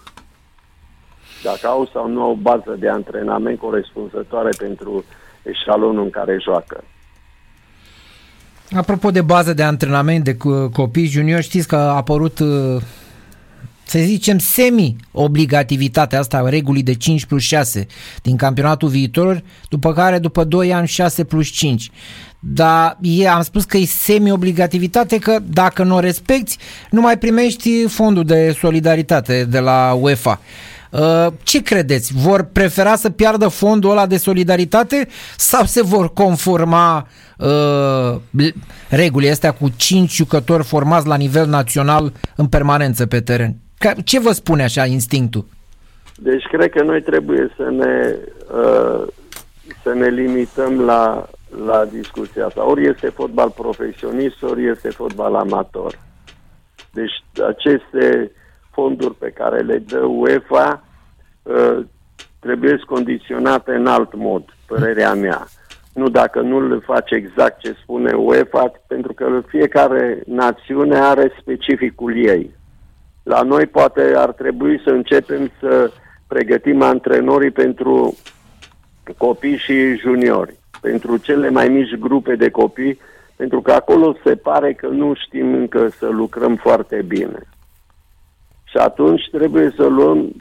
Dacă 1.43 1.67
au 1.67 1.89
sau 1.93 2.07
nu 2.07 2.21
au 2.21 2.33
bază 2.33 2.75
de 2.79 2.89
antrenament 2.89 3.59
corespunzătoare 3.59 4.49
pentru 4.57 5.05
eșalonul 5.43 6.03
în 6.03 6.09
care 6.09 6.37
joacă. 6.41 6.83
Apropo 8.75 9.11
de 9.11 9.21
bază 9.21 9.53
de 9.53 9.63
antrenament 9.63 10.23
de 10.23 10.37
copii 10.73 11.05
junior, 11.05 11.41
știți 11.41 11.67
că 11.67 11.75
a 11.75 11.95
apărut 11.95 12.39
uh, 12.39 12.81
să 13.85 13.99
zicem 13.99 14.37
semi-obligativitatea 14.37 16.19
asta 16.19 16.49
regulii 16.49 16.83
de 16.83 16.93
5 16.93 17.25
plus 17.25 17.41
6 17.41 17.87
din 18.21 18.35
campionatul 18.35 18.89
viitor, 18.89 19.43
după 19.69 19.93
care 19.93 20.19
după 20.19 20.43
2 20.43 20.73
ani 20.73 20.87
6 20.87 21.23
plus 21.23 21.47
5. 21.47 21.89
Dar 22.39 22.97
e, 23.01 23.29
am 23.29 23.41
spus 23.41 23.63
că 23.63 23.77
e 23.77 23.85
semi-obligativitate 23.85 25.17
că 25.17 25.39
dacă 25.49 25.83
nu 25.83 25.95
o 25.95 25.99
respecti, 25.99 26.57
nu 26.89 27.01
mai 27.01 27.17
primești 27.17 27.87
fondul 27.87 28.23
de 28.23 28.55
solidaritate 28.59 29.43
de 29.43 29.59
la 29.59 29.97
UEFA. 29.99 30.39
Uh, 30.89 31.27
ce 31.43 31.61
credeți? 31.61 32.13
Vor 32.13 32.43
prefera 32.43 32.95
să 32.95 33.09
piardă 33.09 33.47
fondul 33.47 33.91
ăla 33.91 34.05
de 34.05 34.17
solidaritate 34.17 35.07
sau 35.37 35.65
se 35.65 35.81
vor 35.83 36.13
conforma 36.13 37.07
uh, 37.37 38.51
regulile 38.89 39.31
astea 39.31 39.51
cu 39.51 39.71
5 39.75 40.13
jucători 40.13 40.63
formați 40.63 41.07
la 41.07 41.15
nivel 41.15 41.47
național 41.47 42.13
în 42.35 42.47
permanență 42.47 43.05
pe 43.05 43.19
teren? 43.19 43.62
Ce 44.03 44.19
vă 44.19 44.31
spune 44.31 44.63
așa 44.63 44.85
instinctul? 44.85 45.45
Deci 46.17 46.43
cred 46.51 46.69
că 46.69 46.83
noi 46.83 47.01
trebuie 47.01 47.53
să 47.57 47.69
ne, 47.69 48.15
uh, 48.53 49.07
să 49.83 49.93
ne 49.93 50.07
limităm 50.07 50.81
la, 50.81 51.29
la 51.65 51.85
discuția 51.85 52.45
asta. 52.45 52.67
Ori 52.67 52.87
este 52.87 53.07
fotbal 53.09 53.49
profesionist, 53.49 54.43
ori 54.43 54.67
este 54.67 54.89
fotbal 54.89 55.35
amator. 55.35 55.99
Deci 56.91 57.23
aceste 57.47 58.31
fonduri 58.71 59.15
pe 59.15 59.29
care 59.29 59.59
le 59.59 59.77
dă 59.77 59.99
UEFA 59.99 60.83
uh, 61.43 61.85
trebuie 62.39 62.79
condiționate 62.85 63.71
în 63.71 63.87
alt 63.87 64.15
mod, 64.15 64.43
părerea 64.67 65.13
mea. 65.13 65.47
Nu 65.93 66.09
dacă 66.09 66.41
nu 66.41 66.67
le 66.67 66.79
face 66.85 67.15
exact 67.15 67.59
ce 67.59 67.75
spune 67.81 68.11
UEFA, 68.11 68.71
pentru 68.87 69.13
că 69.13 69.41
fiecare 69.47 70.21
națiune 70.25 70.97
are 70.97 71.31
specificul 71.39 72.25
ei. 72.25 72.55
La 73.23 73.41
noi 73.41 73.65
poate 73.65 74.13
ar 74.15 74.31
trebui 74.31 74.81
să 74.83 74.89
începem 74.89 75.51
să 75.59 75.91
pregătim 76.27 76.81
antrenorii 76.81 77.51
pentru 77.51 78.17
copii 79.17 79.57
și 79.57 79.95
juniori, 79.95 80.55
pentru 80.81 81.17
cele 81.17 81.49
mai 81.49 81.67
mici 81.67 81.95
grupe 81.95 82.35
de 82.35 82.49
copii, 82.49 82.99
pentru 83.35 83.61
că 83.61 83.71
acolo 83.71 84.15
se 84.23 84.35
pare 84.35 84.73
că 84.73 84.87
nu 84.87 85.13
știm 85.13 85.53
încă 85.53 85.87
să 85.87 86.07
lucrăm 86.07 86.55
foarte 86.55 87.01
bine. 87.07 87.39
Și 88.63 88.77
atunci 88.77 89.29
trebuie 89.31 89.73
să 89.75 89.85
luăm 89.85 90.33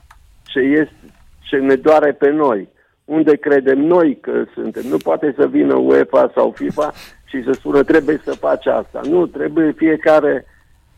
ce, 0.43 0.59
este, 0.59 0.95
ce 1.41 1.57
ne 1.57 1.75
doare 1.75 2.13
pe 2.13 2.31
noi, 2.31 2.69
unde 3.05 3.37
credem 3.37 3.79
noi 3.79 4.19
că 4.21 4.45
suntem. 4.55 4.83
Nu 4.89 4.97
poate 4.97 5.35
să 5.37 5.47
vină 5.47 5.75
UEFA 5.75 6.31
sau 6.35 6.51
FIFA 6.51 6.93
și 7.25 7.43
să 7.43 7.53
spună 7.53 7.83
trebuie 7.83 8.21
să 8.25 8.35
faci 8.35 8.67
asta. 8.67 9.01
Nu, 9.09 9.27
trebuie 9.27 9.73
fiecare 9.73 10.47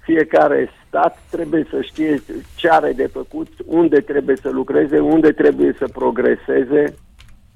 fiecare 0.04 0.70
stat 0.86 1.18
trebuie 1.30 1.66
să 1.70 1.80
știe 1.80 2.22
ce 2.54 2.68
are 2.68 2.92
de 2.92 3.06
făcut, 3.06 3.48
unde 3.66 4.00
trebuie 4.00 4.36
să 4.36 4.50
lucreze, 4.50 4.98
unde 4.98 5.32
trebuie 5.32 5.74
să 5.78 5.88
progreseze, 5.92 6.94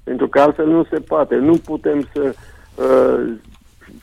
pentru 0.03 0.27
că 0.27 0.39
altfel 0.39 0.67
nu 0.67 0.83
se 0.83 0.99
poate. 0.99 1.35
Nu 1.35 1.57
putem 1.57 2.07
să 2.13 2.33
uh, 2.75 3.33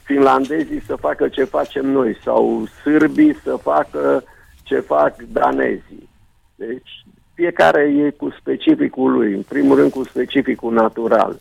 finlandezii 0.03 0.81
să 0.81 0.97
facă 0.97 1.29
ce 1.29 1.45
facem 1.45 1.87
noi 1.87 2.17
sau 2.25 2.67
sârbii 2.83 3.37
să 3.43 3.57
facă 3.63 4.25
ce 4.63 4.81
fac 4.81 5.17
danezii. 5.33 6.09
Deci 6.55 7.05
fiecare 7.35 7.83
e 7.83 8.11
cu 8.11 8.35
specificul 8.41 9.13
lui, 9.13 9.33
în 9.33 9.43
primul 9.43 9.77
rând 9.77 9.91
cu 9.91 10.05
specificul 10.05 10.73
natural. 10.73 11.41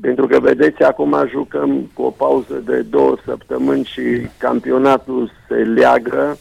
Pentru 0.00 0.26
că, 0.26 0.40
vedeți, 0.40 0.82
acum 0.82 1.26
jucăm 1.28 1.90
cu 1.94 2.02
o 2.02 2.10
pauză 2.10 2.54
de 2.54 2.82
două 2.82 3.16
săptămâni 3.24 3.84
și 3.84 4.28
campionatul 4.38 5.30
se 5.48 5.54
leagă, 5.54 6.38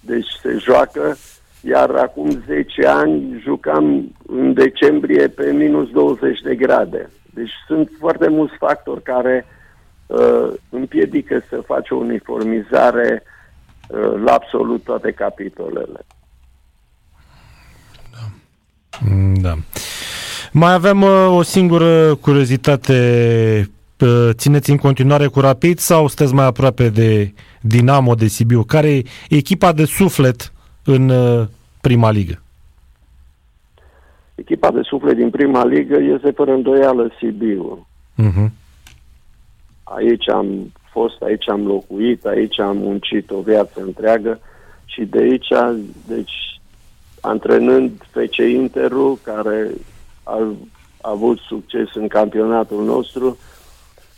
deci 0.00 0.28
se 0.42 0.56
joacă, 0.58 1.16
iar 1.60 1.90
acum 1.90 2.42
10 2.46 2.86
ani 2.86 3.40
jucam 3.42 4.14
în 4.26 4.52
decembrie 4.52 5.28
pe 5.28 5.52
minus 5.52 5.90
20 5.90 6.40
de 6.40 6.54
grade. 6.54 7.10
Deci 7.34 7.50
sunt 7.66 7.90
foarte 7.98 8.28
mulți 8.28 8.56
factori 8.56 9.02
care 9.02 9.46
uh, 10.06 10.48
împiedică 10.68 11.42
să 11.48 11.62
faci 11.66 11.90
o 11.90 11.96
uniformizare 11.96 13.22
uh, 13.88 14.22
la 14.24 14.32
absolut 14.32 14.82
toate 14.82 15.10
capitolele. 15.10 16.06
Da. 18.12 18.28
da. 19.40 19.54
Mai 20.54 20.72
avem 20.72 21.02
uh, 21.02 21.26
o 21.30 21.42
singură 21.42 22.14
curiozitate. 22.14 22.94
Uh, 24.00 24.28
țineți 24.32 24.70
în 24.70 24.76
continuare 24.76 25.26
cu 25.26 25.40
Rapid 25.40 25.78
sau 25.78 26.06
sunteți 26.06 26.34
mai 26.34 26.44
aproape 26.44 26.88
de 26.88 27.32
Dinamo 27.60 28.14
de 28.14 28.26
Sibiu? 28.26 28.62
Care 28.62 28.88
e 28.88 29.02
echipa 29.28 29.72
de 29.72 29.84
suflet 29.84 30.52
în 30.84 31.08
uh, 31.08 31.46
prima 31.80 32.10
ligă? 32.10 32.42
Echipa 34.34 34.70
de 34.70 34.80
suflet 34.82 35.16
din 35.16 35.30
prima 35.30 35.64
ligă 35.64 35.98
este 36.14 36.30
fără 36.30 36.52
îndoială 36.52 37.10
Sibiu. 37.18 37.86
Uh-huh. 38.18 38.50
Aici 39.82 40.28
am 40.28 40.72
fost, 40.90 41.22
aici 41.22 41.48
am 41.48 41.66
locuit, 41.66 42.24
aici 42.24 42.60
am 42.60 42.76
muncit 42.76 43.30
o 43.30 43.40
viață 43.40 43.80
întreagă 43.80 44.40
și 44.84 45.04
de 45.04 45.18
aici, 45.18 45.48
deci, 46.06 46.60
antrenând 47.20 47.90
FC 48.10 48.36
Interu, 48.36 49.18
care 49.22 49.70
a, 50.22 50.54
a 51.00 51.10
avut 51.10 51.38
succes 51.38 51.94
în 51.94 52.08
campionatul 52.08 52.84
nostru, 52.84 53.38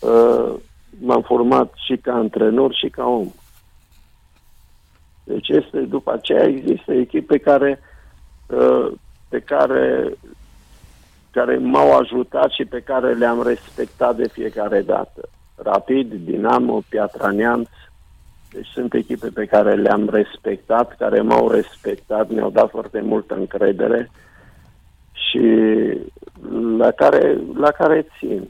uh, 0.00 0.54
m-am 1.00 1.22
format 1.22 1.72
și 1.84 1.96
ca 1.96 2.12
antrenor 2.12 2.74
și 2.74 2.88
ca 2.88 3.04
om. 3.04 3.32
Deci 5.24 5.48
este, 5.48 5.80
după 5.80 6.12
aceea 6.12 6.44
există 6.44 6.92
echipe 6.92 7.38
care, 7.38 7.80
uh, 8.46 8.92
pe 9.28 9.40
care, 9.40 10.12
care 11.30 11.58
m-au 11.58 11.96
ajutat 11.96 12.50
și 12.50 12.64
pe 12.64 12.80
care 12.80 13.14
le-am 13.14 13.42
respectat 13.42 14.16
de 14.16 14.28
fiecare 14.28 14.80
dată. 14.80 15.28
Rapid, 15.56 16.12
Dinamo, 16.12 16.82
Piatra 16.88 17.30
Neamț, 17.30 17.68
deci 18.50 18.66
sunt 18.66 18.94
echipe 18.94 19.28
pe 19.28 19.44
care 19.44 19.74
le-am 19.74 20.08
respectat, 20.08 20.96
care 20.96 21.20
m-au 21.20 21.50
respectat, 21.50 22.28
mi-au 22.28 22.50
dat 22.50 22.70
foarte 22.70 23.00
multă 23.00 23.34
încredere 23.34 24.10
și 25.14 25.40
la 26.78 26.90
care, 26.90 27.38
la 27.58 27.70
care 27.70 28.06
țin. 28.18 28.48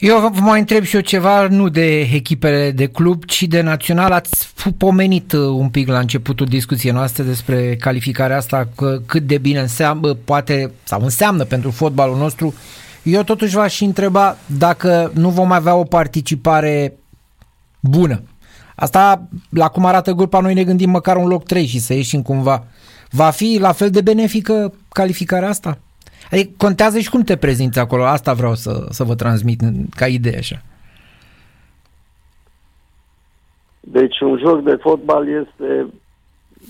Eu 0.00 0.18
vă 0.18 0.40
mai 0.40 0.58
întreb 0.58 0.82
și 0.82 0.94
eu 0.94 1.00
ceva, 1.00 1.46
nu 1.48 1.68
de 1.68 2.00
echipele 2.00 2.70
de 2.70 2.86
club, 2.86 3.24
ci 3.24 3.42
de 3.42 3.60
național. 3.60 4.12
Ați 4.12 4.52
pomenit 4.78 5.32
uh, 5.32 5.40
un 5.40 5.68
pic 5.68 5.88
la 5.88 5.98
începutul 5.98 6.46
discuției 6.46 6.92
noastre 6.92 7.22
despre 7.22 7.76
calificarea 7.76 8.36
asta, 8.36 8.68
că 8.76 8.98
cât 9.06 9.22
de 9.22 9.38
bine 9.38 9.60
înseamnă, 9.60 10.14
poate, 10.14 10.70
sau 10.82 11.00
înseamnă 11.02 11.44
pentru 11.44 11.70
fotbalul 11.70 12.16
nostru. 12.16 12.54
Eu 13.02 13.22
totuși 13.22 13.54
v-aș 13.54 13.80
întreba 13.80 14.36
dacă 14.58 15.12
nu 15.14 15.28
vom 15.28 15.52
avea 15.52 15.74
o 15.74 15.84
participare 15.84 16.94
bună. 17.80 18.22
Asta, 18.74 19.28
la 19.50 19.68
cum 19.68 19.84
arată 19.84 20.12
grupa, 20.12 20.40
noi 20.40 20.54
ne 20.54 20.64
gândim 20.64 20.90
măcar 20.90 21.16
un 21.16 21.26
loc 21.26 21.44
3 21.44 21.66
și 21.66 21.78
să 21.78 21.94
ieșim 21.94 22.22
cumva 22.22 22.64
Va 23.10 23.30
fi 23.30 23.58
la 23.60 23.72
fel 23.72 23.90
de 23.90 24.00
benefică 24.00 24.74
calificarea 24.88 25.48
asta? 25.48 25.78
Adică 26.30 26.50
contează 26.56 26.98
și 26.98 27.10
cum 27.10 27.22
te 27.22 27.36
prezinți 27.36 27.78
acolo. 27.78 28.04
Asta 28.04 28.32
vreau 28.32 28.54
să, 28.54 28.86
să 28.90 29.04
vă 29.04 29.14
transmit 29.14 29.60
ca 29.96 30.06
idee 30.06 30.38
așa. 30.38 30.62
Deci 33.80 34.20
un 34.20 34.38
joc 34.38 34.62
de 34.64 34.78
fotbal 34.80 35.28
este, 35.28 35.86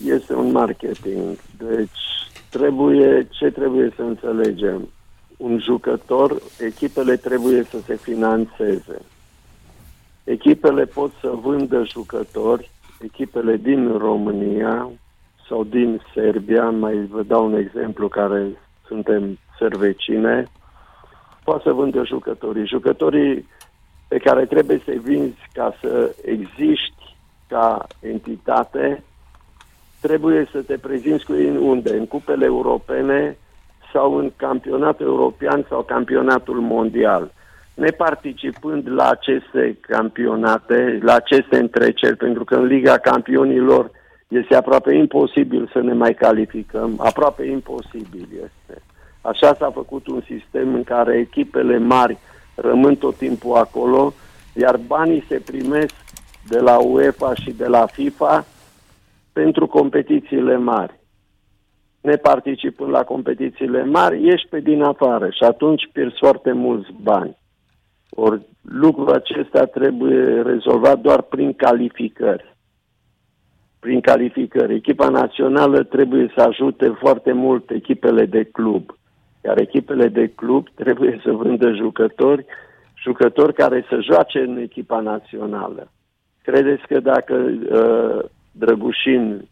este 0.05 0.35
un 0.35 0.51
marketing. 0.51 1.39
Deci 1.59 2.01
trebuie, 2.49 3.27
ce 3.31 3.51
trebuie 3.51 3.93
să 3.97 4.03
înțelegem? 4.03 4.89
un 5.41 5.59
jucător, 5.59 6.43
echipele 6.59 7.17
trebuie 7.17 7.63
să 7.63 7.79
se 7.87 7.97
financeze. 7.97 9.03
Echipele 10.25 10.85
pot 10.85 11.13
să 11.21 11.33
vândă 11.43 11.85
jucători, 11.85 12.71
echipele 13.01 13.57
din 13.57 13.99
România 13.99 14.89
sau 15.51 15.65
din 15.65 16.01
Serbia, 16.15 16.71
mai 16.71 17.09
vă 17.11 17.23
dau 17.23 17.45
un 17.47 17.57
exemplu 17.57 18.09
care 18.09 18.47
suntem 18.87 19.39
sărvecine, 19.59 20.47
poate 21.45 21.63
să 21.65 21.73
vândă 21.73 22.05
jucătorii. 22.05 22.67
Jucătorii 22.67 23.49
pe 24.09 24.19
care 24.19 24.45
trebuie 24.45 24.81
să-i 24.85 24.99
vinzi 24.99 25.49
ca 25.53 25.75
să 25.81 26.15
existi 26.25 27.17
ca 27.49 27.87
entitate, 28.01 29.03
trebuie 30.01 30.49
să 30.53 30.63
te 30.63 30.77
prezinți 30.77 31.25
cu 31.25 31.33
ei 31.33 31.57
unde? 31.57 31.97
În 31.97 32.07
cupele 32.07 32.45
europene 32.45 33.37
sau 33.93 34.17
în 34.17 34.33
campionatul 34.37 35.07
european 35.07 35.67
sau 35.69 35.83
campionatul 35.83 36.61
mondial. 36.61 37.33
Neparticipând 37.75 38.89
la 38.89 39.09
aceste 39.09 39.79
campionate, 39.81 40.99
la 41.03 41.15
aceste 41.15 41.59
întreceri, 41.59 42.17
pentru 42.17 42.45
că 42.45 42.55
în 42.55 42.65
Liga 42.65 42.97
Campionilor 42.99 43.91
este 44.31 44.55
aproape 44.55 44.95
imposibil 44.95 45.71
să 45.73 45.81
ne 45.81 45.93
mai 45.93 46.15
calificăm, 46.15 46.95
aproape 46.99 47.45
imposibil 47.45 48.29
este. 48.33 48.83
Așa 49.21 49.55
s-a 49.55 49.71
făcut 49.71 50.07
un 50.07 50.23
sistem 50.27 50.75
în 50.75 50.85
care 50.85 51.19
echipele 51.19 51.79
mari 51.79 52.19
rămân 52.55 52.97
tot 52.97 53.17
timpul 53.17 53.57
acolo, 53.57 54.13
iar 54.55 54.77
banii 54.77 55.25
se 55.29 55.43
primesc 55.47 55.95
de 56.49 56.59
la 56.59 56.79
UEFA 56.79 57.35
și 57.35 57.51
de 57.51 57.67
la 57.67 57.87
FIFA 57.87 58.47
pentru 59.33 59.67
competițiile 59.67 60.57
mari. 60.57 61.01
Neparticipând 62.01 62.91
la 62.91 63.05
competițiile 63.05 63.85
mari, 63.85 64.29
ești 64.29 64.49
pe 64.49 64.61
din 64.61 64.83
afară 64.83 65.31
și 65.31 65.43
atunci 65.43 65.89
pierzi 65.93 66.17
foarte 66.19 66.53
mulți 66.53 66.91
bani. 67.03 67.37
Ori 68.11 68.41
lucrul 68.63 69.13
acesta 69.13 69.65
trebuie 69.65 70.43
rezolvat 70.43 70.99
doar 70.99 71.23
prin 71.23 71.53
calificări. 71.55 72.57
Prin 73.81 74.01
calificări. 74.01 74.75
Echipa 74.75 75.09
națională 75.09 75.83
trebuie 75.83 76.33
să 76.35 76.43
ajute 76.43 76.89
foarte 76.99 77.33
mult 77.33 77.71
echipele 77.71 78.27
de 78.27 78.45
club. 78.45 78.91
Iar 79.45 79.59
echipele 79.59 80.09
de 80.09 80.27
club 80.27 80.69
trebuie 80.75 81.21
să 81.25 81.33
vândă 81.33 81.73
jucători, 81.73 82.45
jucători 83.03 83.55
care 83.55 83.85
să 83.89 83.99
joace 84.01 84.39
în 84.39 84.57
echipa 84.57 85.01
națională. 85.01 85.91
Credeți 86.43 86.87
că 86.87 87.01
dacă 87.01 87.35
uh, 87.35 88.25
Drăgușin 88.53 89.49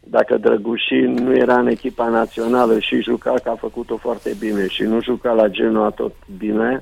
dacă 0.00 0.36
Drăgușin 0.36 1.12
nu 1.12 1.34
era 1.34 1.58
în 1.58 1.66
echipa 1.66 2.08
națională 2.08 2.78
și 2.78 3.02
juca, 3.02 3.34
că 3.42 3.50
a 3.50 3.54
făcut-o 3.54 3.96
foarte 3.96 4.36
bine 4.38 4.66
și 4.68 4.82
nu 4.82 5.02
juca 5.02 5.32
la 5.32 5.48
Genoa 5.48 5.90
tot 5.90 6.14
bine, 6.38 6.80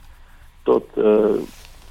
tot 0.62 0.85
uh, 0.95 1.40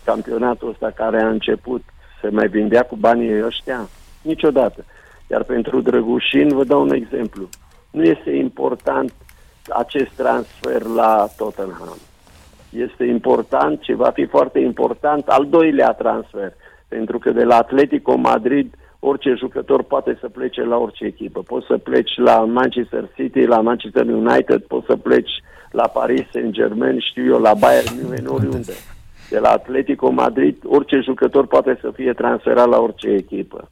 campionatul 0.05 0.69
ăsta 0.69 0.91
care 0.91 1.21
a 1.21 1.29
început 1.29 1.83
se 2.21 2.29
mai 2.29 2.47
vindea 2.47 2.83
cu 2.83 2.95
banii 2.95 3.43
ăștia? 3.43 3.89
Niciodată. 4.27 4.85
Iar 5.31 5.43
pentru 5.43 5.81
Drăgușin, 5.81 6.47
vă 6.47 6.63
dau 6.63 6.81
un 6.81 6.93
exemplu. 6.93 7.49
Nu 7.91 8.03
este 8.03 8.31
important 8.31 9.13
acest 9.69 10.11
transfer 10.15 10.81
la 10.81 11.27
Tottenham. 11.37 11.97
Este 12.69 13.03
important 13.05 13.81
și 13.81 13.93
va 13.93 14.09
fi 14.09 14.25
foarte 14.25 14.59
important 14.59 15.27
al 15.27 15.47
doilea 15.49 15.91
transfer, 15.91 16.53
pentru 16.87 17.19
că 17.19 17.31
de 17.31 17.43
la 17.43 17.55
Atletico 17.55 18.15
Madrid 18.15 18.73
orice 18.99 19.33
jucător 19.37 19.83
poate 19.83 20.17
să 20.19 20.29
plece 20.29 20.63
la 20.63 20.77
orice 20.77 21.05
echipă. 21.05 21.41
Poți 21.41 21.65
să 21.65 21.77
pleci 21.77 22.17
la 22.17 22.37
Manchester 22.39 23.09
City, 23.15 23.41
la 23.45 23.61
Manchester 23.61 24.05
United, 24.05 24.61
poți 24.61 24.85
să 24.85 24.95
pleci 24.95 25.31
la 25.71 25.87
Paris 25.87 26.25
Saint-Germain, 26.31 26.99
știu 26.99 27.25
eu, 27.25 27.39
la 27.39 27.53
Bayern 27.53 27.95
München, 27.95 28.25
oriunde. 28.25 28.73
De 29.29 29.39
la 29.39 29.49
Atletico 29.49 30.09
Madrid, 30.09 30.57
orice 30.65 30.99
jucător 30.99 31.47
poate 31.47 31.77
să 31.81 31.91
fie 31.93 32.13
transferat 32.13 32.67
la 32.67 32.79
orice 32.79 33.07
echipă. 33.07 33.69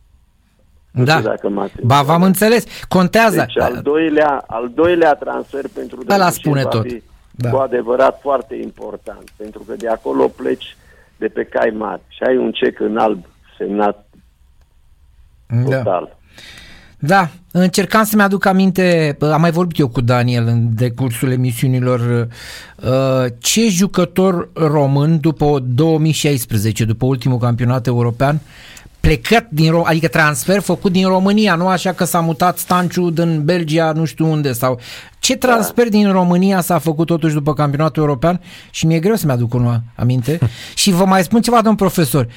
Da. 1.04 1.22
Dacă 1.22 1.72
ba, 1.84 2.02
v-am 2.02 2.24
înțeles. 2.24 2.64
Contează. 2.88 3.46
Deci, 3.48 3.64
al 3.64 3.80
doilea, 3.84 4.44
al 4.48 4.72
doilea 4.76 5.14
transfer 5.14 5.66
pentru 5.74 6.04
da, 6.04 6.30
spune 6.30 6.64
tot. 6.64 6.84
Fi 6.84 7.02
da. 7.32 7.50
cu 7.50 7.58
adevărat 7.58 8.20
foarte 8.22 8.56
important, 8.56 9.30
pentru 9.36 9.64
că 9.68 9.74
de 9.78 9.88
acolo 9.88 10.28
pleci 10.28 10.78
de 11.18 11.28
pe 11.28 11.44
cai 11.44 11.74
mari 11.78 12.02
și 12.08 12.24
ai 12.24 12.38
un 12.38 12.52
cec 12.52 12.80
în 12.80 12.98
alb 12.98 13.26
semnat 13.58 14.08
da. 15.48 15.78
total. 15.78 16.18
Da, 17.00 17.30
încercam 17.52 18.04
să-mi 18.04 18.22
aduc 18.22 18.46
aminte, 18.46 19.18
am 19.20 19.42
mai 19.42 19.52
vorbit 19.52 19.80
eu 19.80 19.88
cu 19.88 20.02
Daniel 20.02 20.48
în 20.48 20.76
decursul 20.76 21.32
emisiunilor, 21.32 22.00
uh, 22.00 23.26
ce 23.40 23.68
jucător 23.70 24.50
român 24.54 25.20
după 25.20 25.60
2016, 25.64 26.86
după 26.86 27.06
ultimul 27.06 27.38
campionat 27.38 27.88
european, 27.88 28.40
plecat 29.06 29.48
din 29.50 29.72
Rom- 29.72 29.86
adică 29.86 30.08
transfer 30.08 30.60
făcut 30.60 30.91
din 30.91 31.08
România, 31.08 31.56
nu 31.56 31.68
așa 31.68 31.94
că 31.94 32.04
s-a 32.04 32.20
mutat 32.20 32.58
Stanciu 32.58 33.10
din 33.10 33.41
Belgia, 33.44 33.91
nu 33.91 34.06
știu 34.06 34.32
unde 34.32 34.52
sau 34.52 34.80
ce 35.20 35.36
transfer 35.36 35.84
da. 35.84 35.89
din 35.89 36.12
România 36.12 36.62
s-a 36.62 36.78
făcut 36.78 37.08
totuși 37.08 37.34
după 37.34 37.54
campionatul 37.54 38.04
european 38.04 38.41
și 38.70 38.86
mi-e 38.86 39.00
greu 39.00 39.15
să-mi 39.15 39.32
aduc 39.32 39.54
unul 39.54 39.82
aminte 39.96 40.39
și 40.82 40.91
vă 40.91 41.06
mai 41.06 41.24
spun 41.24 41.41
ceva, 41.41 41.62
domn 41.62 41.76
profesor, 41.76 42.28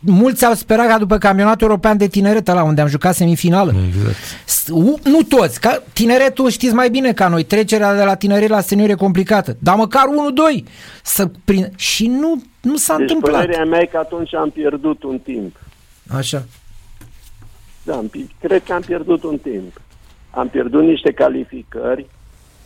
mulți 0.00 0.44
au 0.44 0.54
sperat 0.54 0.86
ca 0.86 0.98
după 0.98 1.18
campionatul 1.18 1.66
european 1.66 1.96
de 1.96 2.06
tineret 2.06 2.46
la 2.46 2.62
unde 2.62 2.80
am 2.80 2.88
jucat 2.88 3.14
semifinală. 3.14 3.74
Exact. 3.86 4.16
Nu 5.04 5.22
toți, 5.28 5.60
că 5.60 5.82
tineretul 5.92 6.50
știți 6.50 6.74
mai 6.74 6.90
bine 6.90 7.12
ca 7.12 7.28
noi, 7.28 7.42
trecerea 7.42 7.96
de 7.96 8.02
la 8.02 8.14
tineret 8.14 8.48
la 8.48 8.60
senior 8.60 8.88
e 8.88 8.94
complicată, 8.94 9.56
dar 9.58 9.76
măcar 9.76 10.04
1-2 10.58 10.64
să 11.02 11.30
prin... 11.44 11.72
și 11.76 12.06
nu, 12.06 12.42
nu 12.60 12.76
s-a 12.76 12.96
deci 12.96 13.10
întâmplat. 13.10 13.40
părerea 13.40 13.64
mea 13.64 13.80
e 13.80 13.84
că 13.84 13.96
atunci 13.96 14.34
am 14.34 14.50
pierdut 14.50 15.02
un 15.02 15.18
timp. 15.18 15.56
Așa. 16.08 16.44
Da, 17.84 18.02
cred 18.40 18.62
că 18.64 18.72
am 18.72 18.80
pierdut 18.80 19.22
un 19.22 19.38
timp. 19.38 19.80
Am 20.30 20.48
pierdut 20.48 20.82
niște 20.82 21.12
calificări 21.12 22.06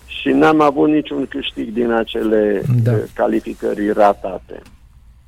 și 0.06 0.28
n-am 0.28 0.60
avut 0.60 0.88
niciun 0.88 1.26
câștig 1.26 1.72
din 1.72 1.90
acele 1.90 2.62
da. 2.82 2.92
Eh, 2.92 3.02
calificări 3.14 3.90
ratate. 3.90 4.62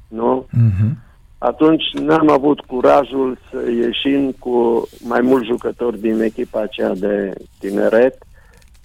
Nu? 0.09 0.47
Uh-huh. 0.49 1.05
Atunci 1.39 1.83
n-am 1.93 2.31
avut 2.31 2.61
curajul 2.61 3.39
să 3.51 3.71
ieșim 3.71 4.31
cu 4.31 4.89
mai 5.01 5.21
mulți 5.21 5.47
jucători 5.47 6.01
din 6.01 6.21
echipa 6.21 6.61
aceea 6.61 6.95
de 6.95 7.35
tineret 7.59 8.23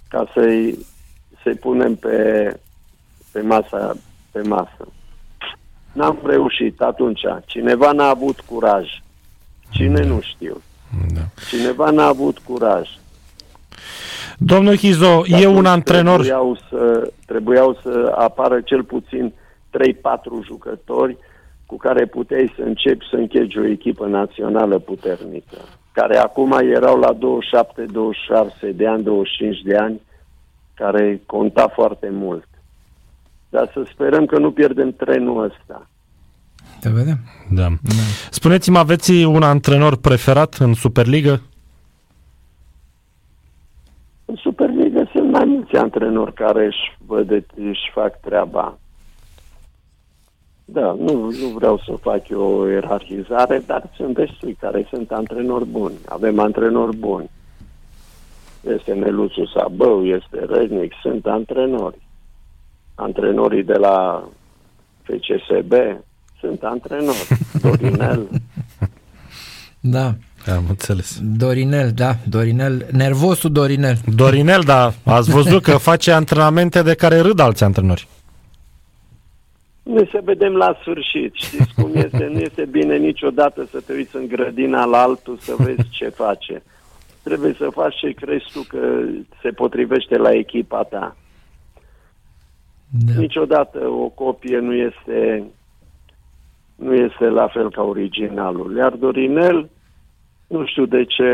ca 0.07 0.31
să-i, 0.33 0.85
să-i 1.43 1.55
punem 1.55 1.95
pe, 1.95 2.59
pe, 3.31 3.41
masa, 3.41 3.95
pe 4.31 4.41
masă. 4.41 4.87
N-am 5.91 6.19
reușit 6.25 6.81
atunci. 6.81 7.21
Cineva 7.45 7.91
n-a 7.91 8.09
avut 8.09 8.39
curaj. 8.39 8.87
Cine 9.69 10.03
nu 10.03 10.21
știu. 10.21 10.61
Da. 11.13 11.21
Cineva 11.49 11.89
n-a 11.89 12.05
avut 12.05 12.37
curaj. 12.37 12.89
Domnul 14.37 14.75
Chizo, 14.75 15.23
e 15.25 15.47
un 15.47 15.65
antrenor... 15.65 16.19
Trebuiau 16.19 16.57
să, 16.69 17.11
trebuiau 17.25 17.79
să 17.83 18.15
apară 18.17 18.61
cel 18.61 18.83
puțin 18.83 19.33
3-4 19.33 20.45
jucători 20.45 21.17
cu 21.65 21.77
care 21.77 22.05
puteai 22.05 22.53
să 22.55 22.61
începi 22.61 23.05
să 23.09 23.15
închegi 23.15 23.57
o 23.57 23.65
echipă 23.65 24.05
națională 24.05 24.79
puternică, 24.79 25.57
care 25.91 26.17
acum 26.17 26.51
erau 26.51 26.99
la 26.99 27.17
27-26 28.69 28.75
de 28.75 28.87
ani, 28.87 29.03
25 29.03 29.61
de 29.61 29.75
ani, 29.75 30.01
care 30.73 31.21
conta 31.25 31.67
foarte 31.67 32.09
mult. 32.11 32.47
Dar 33.49 33.69
să 33.73 33.83
sperăm 33.91 34.25
că 34.25 34.37
nu 34.37 34.51
pierdem 34.51 34.91
trenul 34.91 35.43
ăsta. 35.43 35.88
Te 36.79 36.89
vedem. 36.89 37.17
Da. 37.49 37.67
da. 37.81 38.03
Spuneți-mi, 38.29 38.77
aveți 38.77 39.23
un 39.23 39.43
antrenor 39.43 39.95
preferat 39.95 40.53
în 40.53 40.73
Superliga? 40.73 41.41
În 44.25 44.35
Superliga 44.35 45.09
sunt 45.13 45.31
mai 45.31 45.45
mulți 45.45 45.75
antrenori 45.75 46.33
care 46.33 46.65
își, 46.65 46.97
văd, 47.05 47.29
își 47.55 47.91
fac 47.93 48.19
treaba. 48.19 48.77
Da, 50.65 50.95
nu, 50.99 51.13
nu 51.13 51.47
vreau 51.55 51.77
să 51.85 51.97
fac 52.01 52.29
eu 52.29 52.41
o 52.41 52.67
ierarhizare, 52.67 53.63
dar 53.65 53.89
sunt 53.95 54.13
destui 54.13 54.57
care 54.59 54.87
sunt 54.89 55.11
antrenori 55.11 55.65
buni. 55.65 55.95
Avem 56.05 56.39
antrenori 56.39 56.97
buni. 56.97 57.29
Este 58.61 58.93
Neluțu 58.93 59.45
Sabău, 59.45 60.05
este 60.05 60.45
Răznic, 60.45 60.93
sunt 61.01 61.25
antrenori. 61.25 61.97
Antrenorii 62.95 63.63
de 63.63 63.73
la 63.73 64.27
FCSB, 65.01 65.73
sunt 66.39 66.63
antrenor. 66.63 67.15
Dorinel. 67.61 68.27
Da. 69.81 70.13
Am 70.47 70.63
înțeles. 70.69 71.19
Dorinel, 71.37 71.91
da, 71.91 72.15
Dorinel, 72.29 72.87
nervosul 72.91 73.51
Dorinel. 73.51 73.95
Dorinel, 74.15 74.61
da, 74.61 74.91
ați 75.05 75.31
văzut 75.31 75.61
că 75.61 75.71
face 75.71 76.11
antrenamente 76.11 76.81
de 76.81 76.95
care 76.95 77.19
râd 77.19 77.39
alți 77.39 77.63
antrenori. 77.63 78.07
Ne 79.83 80.07
se 80.11 80.19
vedem 80.23 80.53
la 80.53 80.77
sfârșit, 80.81 81.33
știți 81.33 81.73
cum 81.75 81.91
este, 81.93 82.29
nu 82.31 82.39
este 82.39 82.65
bine 82.65 82.97
niciodată 82.97 83.67
să 83.71 83.81
te 83.85 83.93
uiți 83.93 84.15
în 84.15 84.27
grădina 84.27 84.85
la 84.85 85.01
altul 85.01 85.37
să 85.37 85.53
vezi 85.57 85.89
ce 85.89 86.09
face. 86.09 86.63
Trebuie 87.23 87.55
să 87.57 87.67
faci 87.71 87.95
ce 87.95 88.11
crezi 88.11 88.45
tu 88.53 88.61
că 88.67 88.77
se 89.41 89.49
potrivește 89.49 90.17
la 90.17 90.33
echipa 90.33 90.83
ta. 90.83 91.15
Da. 92.89 93.13
Niciodată 93.19 93.87
o 93.87 94.07
copie 94.07 94.57
nu 94.57 94.73
este 94.73 95.43
nu 96.79 96.93
este 96.93 97.25
la 97.25 97.47
fel 97.47 97.71
ca 97.71 97.81
originalul. 97.81 98.75
Iar 98.75 98.93
Dorinel, 98.93 99.69
nu 100.47 100.65
știu 100.65 100.85
de 100.85 101.03
ce 101.03 101.31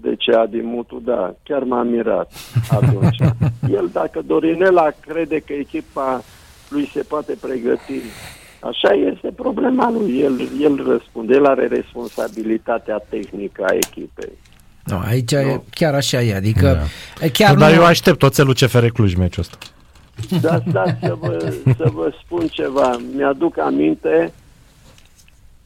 de 0.00 0.14
ce 0.16 0.32
Adimutu, 0.32 1.02
da, 1.04 1.34
chiar 1.42 1.62
m-a 1.62 1.82
mirat 1.82 2.32
atunci. 2.70 3.16
El, 3.78 3.88
dacă 3.92 4.22
Dorinela 4.26 4.88
crede 5.00 5.38
că 5.38 5.52
echipa 5.52 6.22
lui 6.68 6.90
se 6.92 7.02
poate 7.02 7.36
pregăti, 7.40 8.00
așa 8.60 8.92
este 9.12 9.28
problema 9.36 9.90
lui. 9.90 10.20
El, 10.20 10.40
el 10.60 10.84
răspunde, 10.88 11.34
el 11.34 11.46
are 11.46 11.66
responsabilitatea 11.66 13.02
tehnică 13.08 13.64
a 13.68 13.74
echipei. 13.74 14.38
No, 14.84 14.98
aici 14.98 15.34
no. 15.34 15.62
chiar 15.70 15.94
așa 15.94 16.22
e, 16.22 16.34
adică 16.34 16.88
da. 17.20 17.26
chiar 17.28 17.54
Dar 17.54 17.70
nu... 17.70 17.76
eu 17.76 17.84
aștept 17.84 18.22
oțelul 18.22 18.54
CFR 18.54 18.86
Cluj 18.86 19.14
meciul 19.14 19.42
ăsta. 19.42 19.56
Da, 20.40 20.58
da, 20.72 20.84
să 21.00 21.14
vă, 21.14 21.54
să 21.76 21.88
vă 21.92 22.12
spun 22.24 22.46
ceva. 22.46 22.96
Mi-aduc 23.14 23.58
aminte 23.58 24.32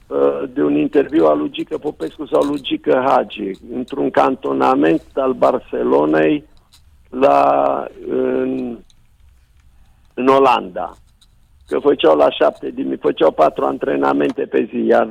uh, 0.06 0.42
de 0.52 0.62
un 0.62 0.76
interviu 0.76 1.26
al 1.26 1.38
lui 1.38 1.50
Gică 1.50 1.78
Popescu 1.78 2.26
sau 2.26 2.42
lui 2.42 2.60
Gică 2.60 3.04
Hagi 3.06 3.50
într-un 3.74 4.10
cantonament 4.10 5.02
al 5.14 5.32
Barcelonei 5.32 6.44
la, 7.10 7.86
în, 8.08 8.78
în 10.14 10.26
Olanda. 10.26 10.96
Că 11.66 11.78
făceau 11.78 12.16
la 12.16 12.30
șapte 12.30 12.70
din 12.70 12.98
făceau 13.00 13.30
patru 13.30 13.64
antrenamente 13.64 14.42
pe 14.42 14.68
zi, 14.70 14.84
iar 14.84 15.08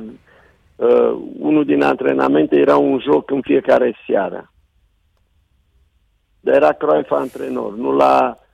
uh, 0.76 1.18
unul 1.38 1.64
din 1.64 1.82
antrenamente 1.82 2.56
era 2.56 2.76
un 2.76 2.98
joc 2.98 3.30
în 3.30 3.40
fiecare 3.40 3.96
seară. 4.06 4.52
Dar 6.40 6.54
era 6.54 6.72
Cruyff 6.72 7.10
antrenor, 7.10 7.76
nu 7.76 7.92
l-a, 7.92 8.38
uh, 8.38 8.45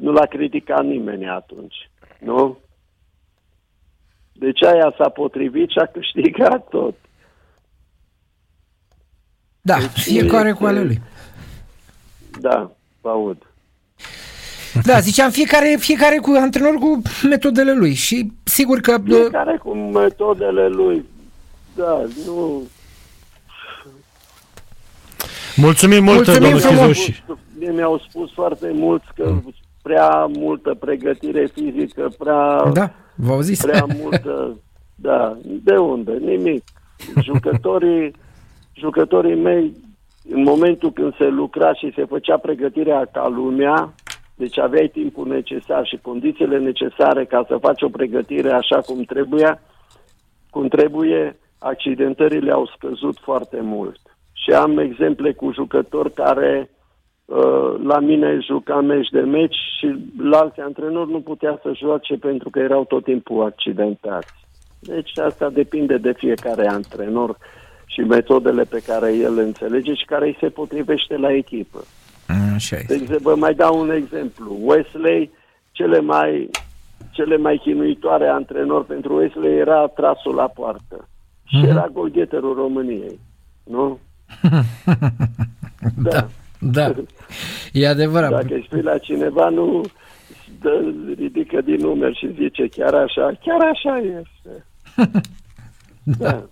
nu 0.00 0.12
l-a 0.12 0.26
criticat 0.26 0.84
nimeni 0.84 1.28
atunci, 1.28 1.90
nu? 2.18 2.58
Deci 4.32 4.62
aia 4.62 4.94
s-a 4.98 5.08
potrivit 5.08 5.70
și 5.70 5.78
a 5.78 5.86
câștigat 5.86 6.68
tot. 6.68 6.94
Da, 9.60 9.78
deci 9.78 9.90
fiecare 9.90 10.48
este... 10.48 10.60
cu 10.60 10.66
ale 10.66 10.82
lui. 10.82 11.00
Da, 12.40 12.70
vă 13.00 13.08
aud. 13.08 13.46
Da, 14.82 14.98
ziceam, 14.98 15.30
fiecare, 15.30 15.76
fiecare 15.78 16.16
cu 16.16 16.36
antrenor 16.40 16.74
cu 16.74 17.02
metodele 17.28 17.72
lui 17.72 17.94
și 17.94 18.32
sigur 18.44 18.80
că... 18.80 18.98
Fiecare 19.04 19.56
cu 19.56 19.74
metodele 19.74 20.68
lui, 20.68 21.04
da, 21.76 22.06
nu... 22.26 22.62
Mulțumim 25.56 26.04
mult, 26.04 26.16
Mulțumim 26.16 26.58
domnul 26.58 26.86
Chizuși. 26.86 27.24
Mi-au 27.58 27.98
spus 28.08 28.32
foarte 28.32 28.70
mulți 28.74 29.06
că 29.14 29.30
mm. 29.30 29.54
prea 29.82 30.26
multă 30.26 30.74
pregătire 30.74 31.46
fizică, 31.46 32.14
prea... 32.18 32.70
Da, 32.72 32.92
v-au 33.14 33.40
zis. 33.40 33.60
Prea 33.60 33.86
multă... 34.02 34.56
Da, 34.94 35.38
de 35.42 35.76
unde? 35.76 36.12
Nimic. 36.12 36.64
Jucătorii, 37.22 38.12
jucătorii 38.82 39.34
mei, 39.34 39.72
în 40.30 40.42
momentul 40.42 40.92
când 40.92 41.16
se 41.16 41.26
lucra 41.26 41.74
și 41.74 41.92
se 41.94 42.04
făcea 42.04 42.36
pregătirea 42.36 43.08
ca 43.12 43.28
lumea, 43.28 43.94
deci 44.34 44.58
aveai 44.58 44.88
timpul 44.92 45.28
necesar 45.28 45.86
și 45.86 45.98
condițiile 46.02 46.58
necesare 46.58 47.24
ca 47.24 47.44
să 47.48 47.56
faci 47.60 47.82
o 47.82 47.88
pregătire 47.88 48.50
așa 48.50 48.80
cum 48.80 49.02
trebuie, 49.02 49.60
cum 50.50 50.68
trebuie, 50.68 51.36
accidentările 51.58 52.52
au 52.52 52.70
scăzut 52.76 53.18
foarte 53.18 53.60
mult. 53.62 54.00
Și 54.42 54.50
am 54.50 54.78
exemple 54.78 55.32
cu 55.32 55.52
jucători 55.52 56.12
care 56.12 56.70
uh, 57.24 57.74
la 57.82 57.98
mine 57.98 58.38
juca 58.46 58.80
meci 58.80 59.08
de 59.08 59.20
meci 59.20 59.56
și 59.78 59.86
la 60.18 60.38
alți 60.38 60.60
antrenori 60.60 61.10
nu 61.10 61.20
putea 61.20 61.58
să 61.62 61.72
joace 61.74 62.14
pentru 62.14 62.50
că 62.50 62.58
erau 62.58 62.84
tot 62.84 63.04
timpul 63.04 63.44
accidentați. 63.44 64.34
Deci 64.80 65.18
asta 65.18 65.50
depinde 65.50 65.96
de 65.96 66.12
fiecare 66.12 66.68
antrenor 66.68 67.36
și 67.86 68.00
metodele 68.00 68.62
pe 68.62 68.82
care 68.86 69.12
el 69.12 69.38
înțelege 69.38 69.94
și 69.94 70.04
care 70.04 70.26
îi 70.26 70.36
se 70.40 70.48
potrivește 70.48 71.16
la 71.16 71.32
echipă. 71.32 71.78
Așa 72.54 72.76
De 72.86 72.94
exemplu, 72.94 73.30
vă 73.30 73.36
mai 73.36 73.54
dau 73.54 73.80
un 73.80 73.90
exemplu. 73.90 74.56
Wesley, 74.62 75.30
cele 75.72 76.00
mai, 76.00 76.50
cele 77.10 77.36
mai 77.36 77.60
chinuitoare 77.62 78.28
antrenor 78.28 78.84
pentru 78.84 79.16
Wesley 79.16 79.58
era 79.58 79.86
trasul 79.86 80.34
la 80.34 80.48
poartă. 80.48 81.08
Și 81.44 81.56
mm-hmm. 81.60 81.68
era 81.68 81.88
golgheterul 81.92 82.54
României. 82.54 83.18
Nu? 83.64 83.98
Da. 85.96 86.28
Da. 86.58 86.92
E 87.72 87.88
adevărat. 87.88 88.30
Dacă 88.30 88.46
îi 88.54 88.64
spui 88.66 88.82
la 88.82 88.98
cineva, 88.98 89.48
nu 89.48 89.84
dă, 90.60 90.84
ridică 91.18 91.60
din 91.64 91.76
numeri 91.80 92.18
și 92.18 92.34
zice 92.38 92.68
chiar 92.68 92.94
așa, 92.94 93.32
chiar 93.44 93.60
așa 93.72 93.96
este. 93.98 94.64
da. 96.18 96.28
da. 96.30 96.42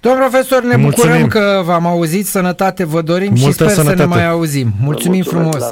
Domn 0.00 0.18
profesor, 0.18 0.62
ne 0.62 0.76
Mulțumim. 0.76 1.12
bucurăm 1.12 1.28
că 1.28 1.62
v-am 1.64 1.86
auzit, 1.86 2.26
sănătate 2.26 2.84
vă 2.84 3.02
dorim 3.02 3.28
Multă 3.28 3.46
și 3.46 3.52
sper 3.52 3.68
sănătate. 3.68 3.96
să 3.96 4.06
ne 4.08 4.14
mai 4.14 4.26
auzim. 4.26 4.68
Mulțumim 4.80 5.22
frumos! 5.22 5.64